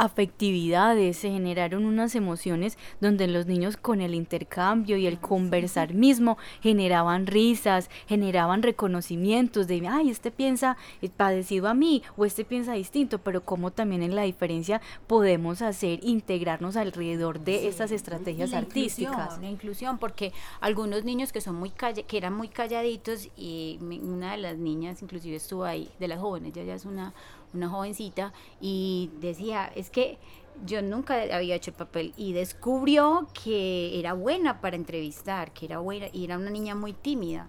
afectividades, 0.00 1.18
se 1.18 1.30
generaron 1.30 1.84
unas 1.84 2.14
emociones 2.14 2.78
donde 3.02 3.28
los 3.28 3.46
niños 3.46 3.76
con 3.76 4.00
el 4.00 4.14
intercambio 4.14 4.96
y 4.96 5.06
el 5.06 5.20
conversar 5.20 5.92
mismo 5.92 6.38
generaban 6.62 7.26
risas, 7.26 7.90
generaban 8.08 8.62
reconocimientos 8.62 9.66
de, 9.66 9.86
ay, 9.86 10.08
este 10.08 10.30
piensa 10.30 10.78
padecido 11.18 11.68
a 11.68 11.74
mí 11.74 12.02
o 12.16 12.24
este 12.24 12.46
piensa 12.46 12.72
distinto, 12.72 13.18
pero 13.18 13.44
como 13.44 13.72
también 13.72 14.02
en 14.02 14.16
la 14.16 14.22
diferencia 14.22 14.80
podemos 15.06 15.60
hacer 15.60 16.00
integrarnos 16.02 16.76
alrededor 16.76 17.40
de 17.40 17.68
estas 17.68 17.92
estrategias 17.92 18.54
artísticas. 18.54 19.38
La 19.38 19.50
inclusión, 19.50 19.98
porque 19.98 20.32
algunos 20.62 21.04
niños 21.04 21.30
que 21.30 21.42
son 21.42 21.56
muy 21.56 21.70
que 21.70 22.16
eran 22.16 22.32
muy 22.32 22.48
calladitos 22.48 23.28
y 23.36 23.78
una 23.80 24.32
de 24.32 24.38
las 24.38 24.56
niñas 24.56 25.02
inclusive 25.02 25.36
estuvo 25.36 25.64
ahí, 25.64 25.90
de 25.98 26.08
las 26.08 26.20
jóvenes, 26.20 26.54
ya 26.54 26.62
ya 26.62 26.74
es 26.74 26.86
una 26.86 27.12
una 27.54 27.68
jovencita, 27.68 28.32
y 28.60 29.10
decía, 29.20 29.70
es 29.74 29.90
que 29.90 30.18
yo 30.64 30.82
nunca 30.82 31.22
había 31.32 31.54
hecho 31.54 31.70
el 31.70 31.76
papel 31.76 32.12
y 32.16 32.32
descubrió 32.32 33.28
que 33.44 33.98
era 33.98 34.12
buena 34.12 34.60
para 34.60 34.76
entrevistar, 34.76 35.52
que 35.52 35.66
era 35.66 35.78
buena 35.78 36.06
y 36.12 36.24
era 36.24 36.36
una 36.36 36.50
niña 36.50 36.74
muy 36.74 36.92
tímida. 36.92 37.48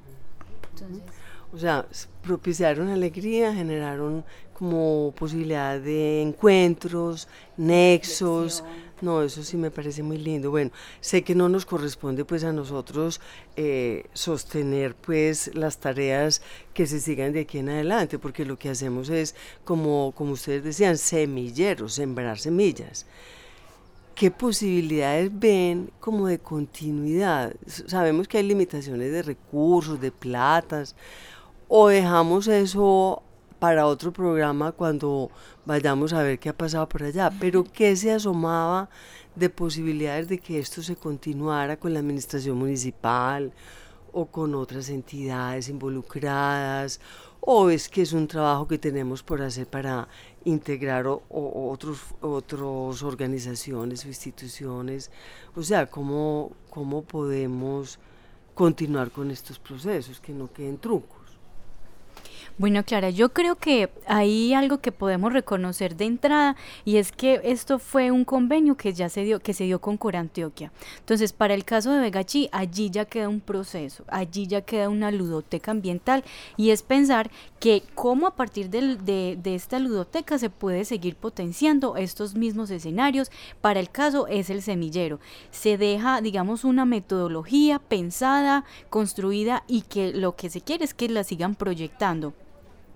o 1.54 1.58
sea, 1.58 1.86
propiciaron 2.22 2.90
alegría, 2.90 3.54
generaron 3.54 4.24
como 4.54 5.14
posibilidad 5.18 5.80
de 5.80 6.22
encuentros, 6.22 7.28
nexos. 7.58 8.64
No, 9.02 9.24
eso 9.24 9.44
sí 9.44 9.58
me 9.58 9.72
parece 9.72 10.04
muy 10.04 10.18
lindo. 10.18 10.52
Bueno, 10.52 10.72
sé 11.00 11.24
que 11.24 11.34
no 11.34 11.50
nos 11.50 11.66
corresponde 11.66 12.24
pues 12.24 12.44
a 12.44 12.54
nosotros 12.54 13.20
eh, 13.56 14.06
sostener 14.14 14.96
pues 14.96 15.54
las 15.56 15.80
tareas 15.80 16.42
que 16.74 16.86
se 16.86 17.00
sigan 17.00 17.34
de 17.34 17.42
aquí 17.42 17.58
en 17.58 17.70
adelante, 17.70 18.20
porque 18.20 18.46
lo 18.46 18.60
que 18.60 18.70
hacemos 18.70 19.10
es, 19.10 19.36
como, 19.64 20.14
como 20.16 20.34
ustedes 20.34 20.64
decían, 20.64 20.98
semilleros, 20.98 21.94
sembrar 21.94 22.38
semillas. 22.38 23.08
¿Qué 24.14 24.30
posibilidades 24.30 25.32
ven 25.34 25.90
como 26.00 26.28
de 26.28 26.38
continuidad? 26.38 27.56
Sabemos 27.66 28.28
que 28.28 28.38
hay 28.38 28.44
limitaciones 28.44 29.12
de 29.12 29.24
recursos, 29.24 30.00
de 30.00 30.12
platas, 30.12 30.96
o 31.68 31.88
dejamos 31.88 32.48
eso 32.48 33.24
para 33.62 33.86
otro 33.86 34.12
programa 34.12 34.72
cuando 34.72 35.30
vayamos 35.68 36.14
a 36.14 36.24
ver 36.24 36.40
qué 36.40 36.50
ha 36.50 36.58
pasado 36.58 36.90
por 36.90 37.04
allá, 37.04 37.32
pero 37.40 37.64
qué 37.64 37.96
se 37.96 38.12
asomaba 38.12 38.90
de 39.36 39.52
posibilidades 39.52 40.28
de 40.28 40.40
que 40.40 40.58
esto 40.58 40.82
se 40.82 40.96
continuara 40.96 41.78
con 41.78 41.94
la 41.94 42.00
administración 42.00 42.58
municipal 42.58 43.54
o 44.14 44.26
con 44.26 44.56
otras 44.56 44.90
entidades 44.90 45.70
involucradas, 45.70 47.00
o 47.40 47.70
es 47.70 47.88
que 47.88 48.02
es 48.02 48.14
un 48.14 48.28
trabajo 48.28 48.68
que 48.68 48.80
tenemos 48.80 49.22
por 49.22 49.44
hacer 49.44 49.68
para 49.68 50.08
integrar 50.44 51.06
otros, 51.30 52.00
otras 52.20 53.04
organizaciones 53.04 54.04
o 54.04 54.08
instituciones, 54.08 55.12
o 55.56 55.62
sea, 55.62 55.86
cómo, 55.86 56.52
cómo 56.72 57.04
podemos 57.04 58.00
continuar 58.56 59.12
con 59.12 59.30
estos 59.30 59.60
procesos, 59.60 60.20
que 60.20 60.34
no 60.34 60.52
queden 60.52 60.80
trucos. 60.80 61.21
Bueno, 62.58 62.84
Clara, 62.84 63.10
yo 63.10 63.34
creo 63.34 63.56
que 63.56 63.90
hay 64.06 64.54
algo 64.54 64.82
que 64.82 64.92
podemos 64.92 65.34
reconocer 65.34 65.96
de 65.96 66.06
entrada 66.06 66.56
y 66.86 66.98
es 66.98 67.12
que 67.12 67.42
esto 67.44 67.80
fue 67.80 68.12
un 68.12 68.24
convenio 68.24 68.78
que 68.78 68.94
ya 68.94 69.10
se 69.10 69.24
dio, 69.24 69.40
que 69.40 69.56
se 69.56 69.64
dio 69.64 69.82
con 69.82 69.98
Antioquia. 70.16 70.72
Entononces, 71.00 71.34
para 71.34 71.56
el 71.56 71.66
caso 71.66 71.92
de 71.92 72.02
Vegachi, 72.02 72.50
allí 72.52 72.92
ya 72.92 73.06
queda 73.06 73.30
un 73.30 73.40
proceso, 73.40 74.04
allí 74.10 74.46
ya 74.46 74.62
queda 74.62 74.90
una 74.90 75.10
ludoteca 75.10 75.72
ambiental 75.72 76.24
y 76.56 76.70
es 76.70 76.84
pensar 76.84 77.32
que 77.60 77.82
cómo 77.96 78.28
a 78.28 78.36
partir 78.36 78.70
de 78.70 79.40
esta 79.44 79.80
ludoteca 79.80 80.38
se 80.38 80.52
puede 80.52 80.86
seguir 80.86 81.16
potenciando 81.16 81.96
estos 81.96 82.36
mismos 82.36 82.70
escenarios. 82.70 83.32
Para 83.62 83.80
el 83.80 83.90
caso 83.90 84.28
es 84.28 84.52
el 84.52 84.62
semillero. 84.62 85.20
Se 85.50 85.80
deja, 85.80 86.22
digamos, 86.22 86.64
una 86.64 86.86
metodología 86.86 87.80
pensada, 87.80 88.66
construida 88.92 89.64
y 89.68 89.82
que 89.82 90.14
lo 90.14 90.36
que 90.36 90.52
se 90.52 90.62
quiere 90.62 90.86
es 90.86 90.94
que 90.94 91.10
la 91.10 91.24
sigan 91.24 91.56
proyectando. 91.56 92.34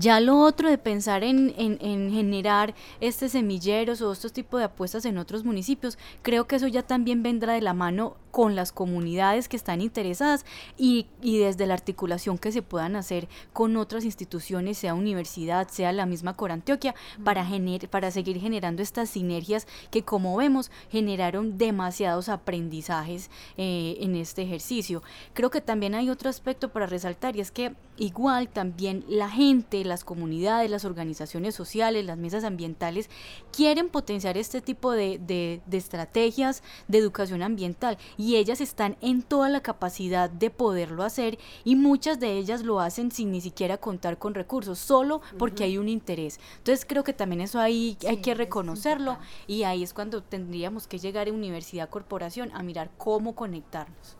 Ya 0.00 0.20
lo 0.20 0.38
otro 0.38 0.70
de 0.70 0.78
pensar 0.78 1.24
en, 1.24 1.52
en, 1.58 2.12
generar 2.12 2.72
este 3.00 3.28
semilleros 3.28 4.00
o 4.00 4.12
estos 4.12 4.32
tipos 4.32 4.60
de 4.60 4.66
apuestas 4.66 5.04
en 5.04 5.18
otros 5.18 5.44
municipios, 5.44 5.98
creo 6.22 6.46
que 6.46 6.54
eso 6.54 6.68
ya 6.68 6.84
también 6.84 7.24
vendrá 7.24 7.54
de 7.54 7.62
la 7.62 7.74
mano 7.74 8.16
con 8.30 8.54
las 8.54 8.70
comunidades 8.70 9.48
que 9.48 9.56
están 9.56 9.80
interesadas 9.80 10.46
y, 10.76 11.06
y 11.20 11.38
desde 11.38 11.66
la 11.66 11.74
articulación 11.74 12.38
que 12.38 12.52
se 12.52 12.62
puedan 12.62 12.94
hacer 12.94 13.26
con 13.52 13.76
otras 13.76 14.04
instituciones, 14.04 14.78
sea 14.78 14.94
universidad, 14.94 15.66
sea 15.66 15.92
la 15.92 16.06
misma 16.06 16.34
Corantioquia, 16.34 16.94
para, 17.24 17.44
gener 17.44 17.88
para 17.88 18.12
seguir 18.12 18.38
generando 18.38 18.82
estas 18.82 19.10
sinergias 19.10 19.66
que 19.90 20.04
como 20.04 20.36
vemos 20.36 20.70
generaron 20.90 21.58
demasiados 21.58 22.28
aprendizajes 22.28 23.30
eh, 23.56 23.96
en 24.00 24.14
este 24.14 24.42
ejercicio. 24.42 25.02
Creo 25.34 25.50
que 25.50 25.60
también 25.60 25.96
hay 25.96 26.08
otro 26.08 26.30
aspecto 26.30 26.68
para 26.68 26.86
resaltar 26.86 27.34
y 27.34 27.40
es 27.40 27.50
que 27.50 27.74
igual 27.96 28.48
también 28.48 29.04
la 29.08 29.28
gente, 29.28 29.84
las 29.88 30.04
comunidades, 30.04 30.70
las 30.70 30.84
organizaciones 30.84 31.54
sociales, 31.54 32.04
las 32.04 32.18
mesas 32.18 32.44
ambientales 32.44 33.10
quieren 33.52 33.88
potenciar 33.88 34.36
este 34.36 34.60
tipo 34.60 34.92
de, 34.92 35.18
de, 35.18 35.60
de 35.66 35.76
estrategias 35.76 36.62
de 36.86 36.98
educación 36.98 37.42
ambiental 37.42 37.98
y 38.16 38.36
ellas 38.36 38.60
están 38.60 38.96
en 39.00 39.22
toda 39.22 39.48
la 39.48 39.60
capacidad 39.60 40.30
de 40.30 40.50
poderlo 40.50 41.02
hacer 41.02 41.38
y 41.64 41.76
muchas 41.76 42.20
de 42.20 42.38
ellas 42.38 42.62
lo 42.62 42.80
hacen 42.80 43.10
sin 43.10 43.32
ni 43.32 43.40
siquiera 43.40 43.78
contar 43.78 44.18
con 44.18 44.34
recursos, 44.34 44.78
solo 44.78 45.20
porque 45.38 45.64
hay 45.64 45.78
un 45.78 45.88
interés. 45.88 46.38
Entonces 46.58 46.86
creo 46.88 47.04
que 47.04 47.12
también 47.12 47.40
eso 47.40 47.58
ahí 47.58 47.96
hay 48.06 48.18
que 48.18 48.34
reconocerlo 48.34 49.18
y 49.46 49.62
ahí 49.64 49.82
es 49.82 49.92
cuando 49.92 50.22
tendríamos 50.22 50.86
que 50.86 50.98
llegar 50.98 51.28
a 51.28 51.32
universidad 51.32 51.88
corporación 51.88 52.50
a 52.52 52.62
mirar 52.62 52.90
cómo 52.98 53.34
conectarnos. 53.34 54.16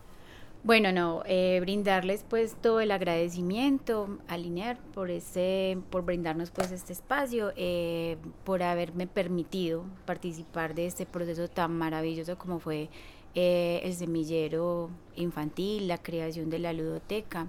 Bueno, 0.61 0.91
no, 0.91 1.23
eh, 1.25 1.59
brindarles 1.61 2.25
pues 2.27 2.57
todo 2.61 2.81
el 2.81 2.91
agradecimiento 2.91 4.17
a 4.27 4.37
Liner 4.37 4.77
por 4.93 5.09
este, 5.09 5.77
por 5.89 6.03
brindarnos 6.03 6.51
pues 6.51 6.73
este 6.73 6.91
espacio, 6.91 7.53
eh, 7.55 8.17
por 8.43 8.61
haberme 8.61 9.07
permitido 9.07 9.85
participar 10.05 10.75
de 10.75 10.87
este 10.87 11.05
proceso 11.05 11.47
tan 11.47 11.77
maravilloso 11.77 12.37
como 12.37 12.59
fue 12.59 12.89
eh, 13.35 13.79
el 13.85 13.93
semillero 13.93 14.89
infantil, 15.15 15.87
la 15.87 15.97
creación 15.97 16.49
de 16.49 16.59
la 16.59 16.73
ludoteca. 16.73 17.47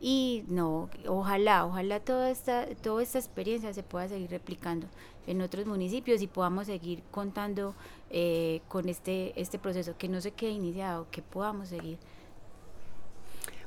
Y 0.00 0.44
no, 0.46 0.90
ojalá, 1.08 1.66
ojalá 1.66 1.98
toda 1.98 2.30
esta, 2.30 2.66
toda 2.76 3.02
esta 3.02 3.18
experiencia 3.18 3.72
se 3.74 3.82
pueda 3.82 4.06
seguir 4.08 4.30
replicando 4.30 4.86
en 5.26 5.40
otros 5.40 5.66
municipios 5.66 6.22
y 6.22 6.28
podamos 6.28 6.66
seguir 6.66 7.02
contando 7.10 7.74
con 8.68 8.88
este, 8.88 9.32
este 9.40 9.58
proceso, 9.58 9.96
que 9.98 10.08
no 10.08 10.20
se 10.20 10.30
quede 10.30 10.52
iniciado, 10.52 11.08
que 11.10 11.20
podamos 11.20 11.68
seguir. 11.68 11.98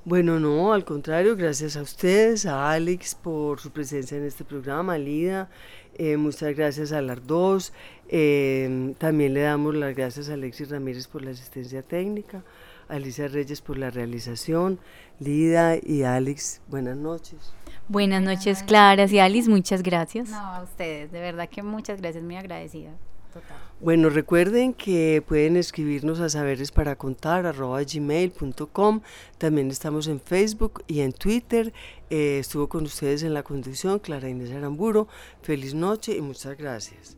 Bueno, 0.08 0.40
no, 0.40 0.72
al 0.72 0.86
contrario, 0.86 1.36
gracias 1.36 1.76
a 1.76 1.82
ustedes, 1.82 2.46
a 2.46 2.72
Alex 2.72 3.14
por 3.14 3.60
su 3.60 3.72
presencia 3.72 4.18
en 4.18 4.24
este 4.24 4.46
programa, 4.46 4.94
a 4.94 4.98
Lida, 4.98 5.50
eh, 5.98 6.16
muchas 6.16 6.56
gracias 6.56 6.94
a 6.94 7.02
las 7.02 7.28
dos, 7.28 7.74
eh, 8.08 8.94
también 9.00 9.34
le 9.34 9.42
damos 9.42 9.76
las 9.76 9.94
gracias 9.94 10.30
a 10.30 10.36
Alexis 10.36 10.70
Ramírez 10.70 11.10
por 11.10 11.26
la 11.26 11.32
asistencia 11.32 11.82
técnica, 11.82 12.42
a 12.88 12.94
Alicia 12.94 13.28
Reyes 13.28 13.60
por 13.60 13.78
la 13.78 13.90
realización, 13.90 14.80
Lida 15.20 15.76
y 15.76 16.04
Alex, 16.04 16.62
buenas 16.70 16.96
noches. 16.96 17.54
Buenas 17.90 18.24
noches, 18.24 18.64
Claras 18.64 19.12
y 19.12 19.20
Alice, 19.20 19.50
muchas 19.50 19.84
gracias. 19.84 20.30
No, 20.30 20.38
a 20.38 20.64
ustedes, 20.64 21.12
de 21.12 21.20
verdad 21.20 21.50
que 21.50 21.64
muchas 21.64 22.00
gracias, 22.00 22.24
muy 22.24 22.38
agradecida. 22.38 22.92
Bueno, 23.80 24.10
recuerden 24.10 24.74
que 24.74 25.24
pueden 25.28 25.56
escribirnos 25.56 26.20
a 26.20 26.30
saberes 26.30 26.72
para 26.72 26.96
contar. 26.96 27.54
También 29.38 29.70
estamos 29.70 30.08
en 30.08 30.20
Facebook 30.20 30.84
y 30.88 31.02
en 31.02 31.14
Twitter. 31.14 31.74
Eh, 32.10 32.40
estuvo 32.40 32.68
con 32.70 32.86
ustedes 32.86 33.22
en 33.24 33.34
la 33.34 33.44
conducción 33.44 34.00
Clara 34.00 34.30
Inés 34.30 34.52
Aramburo. 34.52 35.08
Feliz 35.44 35.76
noche 35.76 36.16
y 36.18 36.22
muchas 36.22 36.58
gracias. 36.58 37.18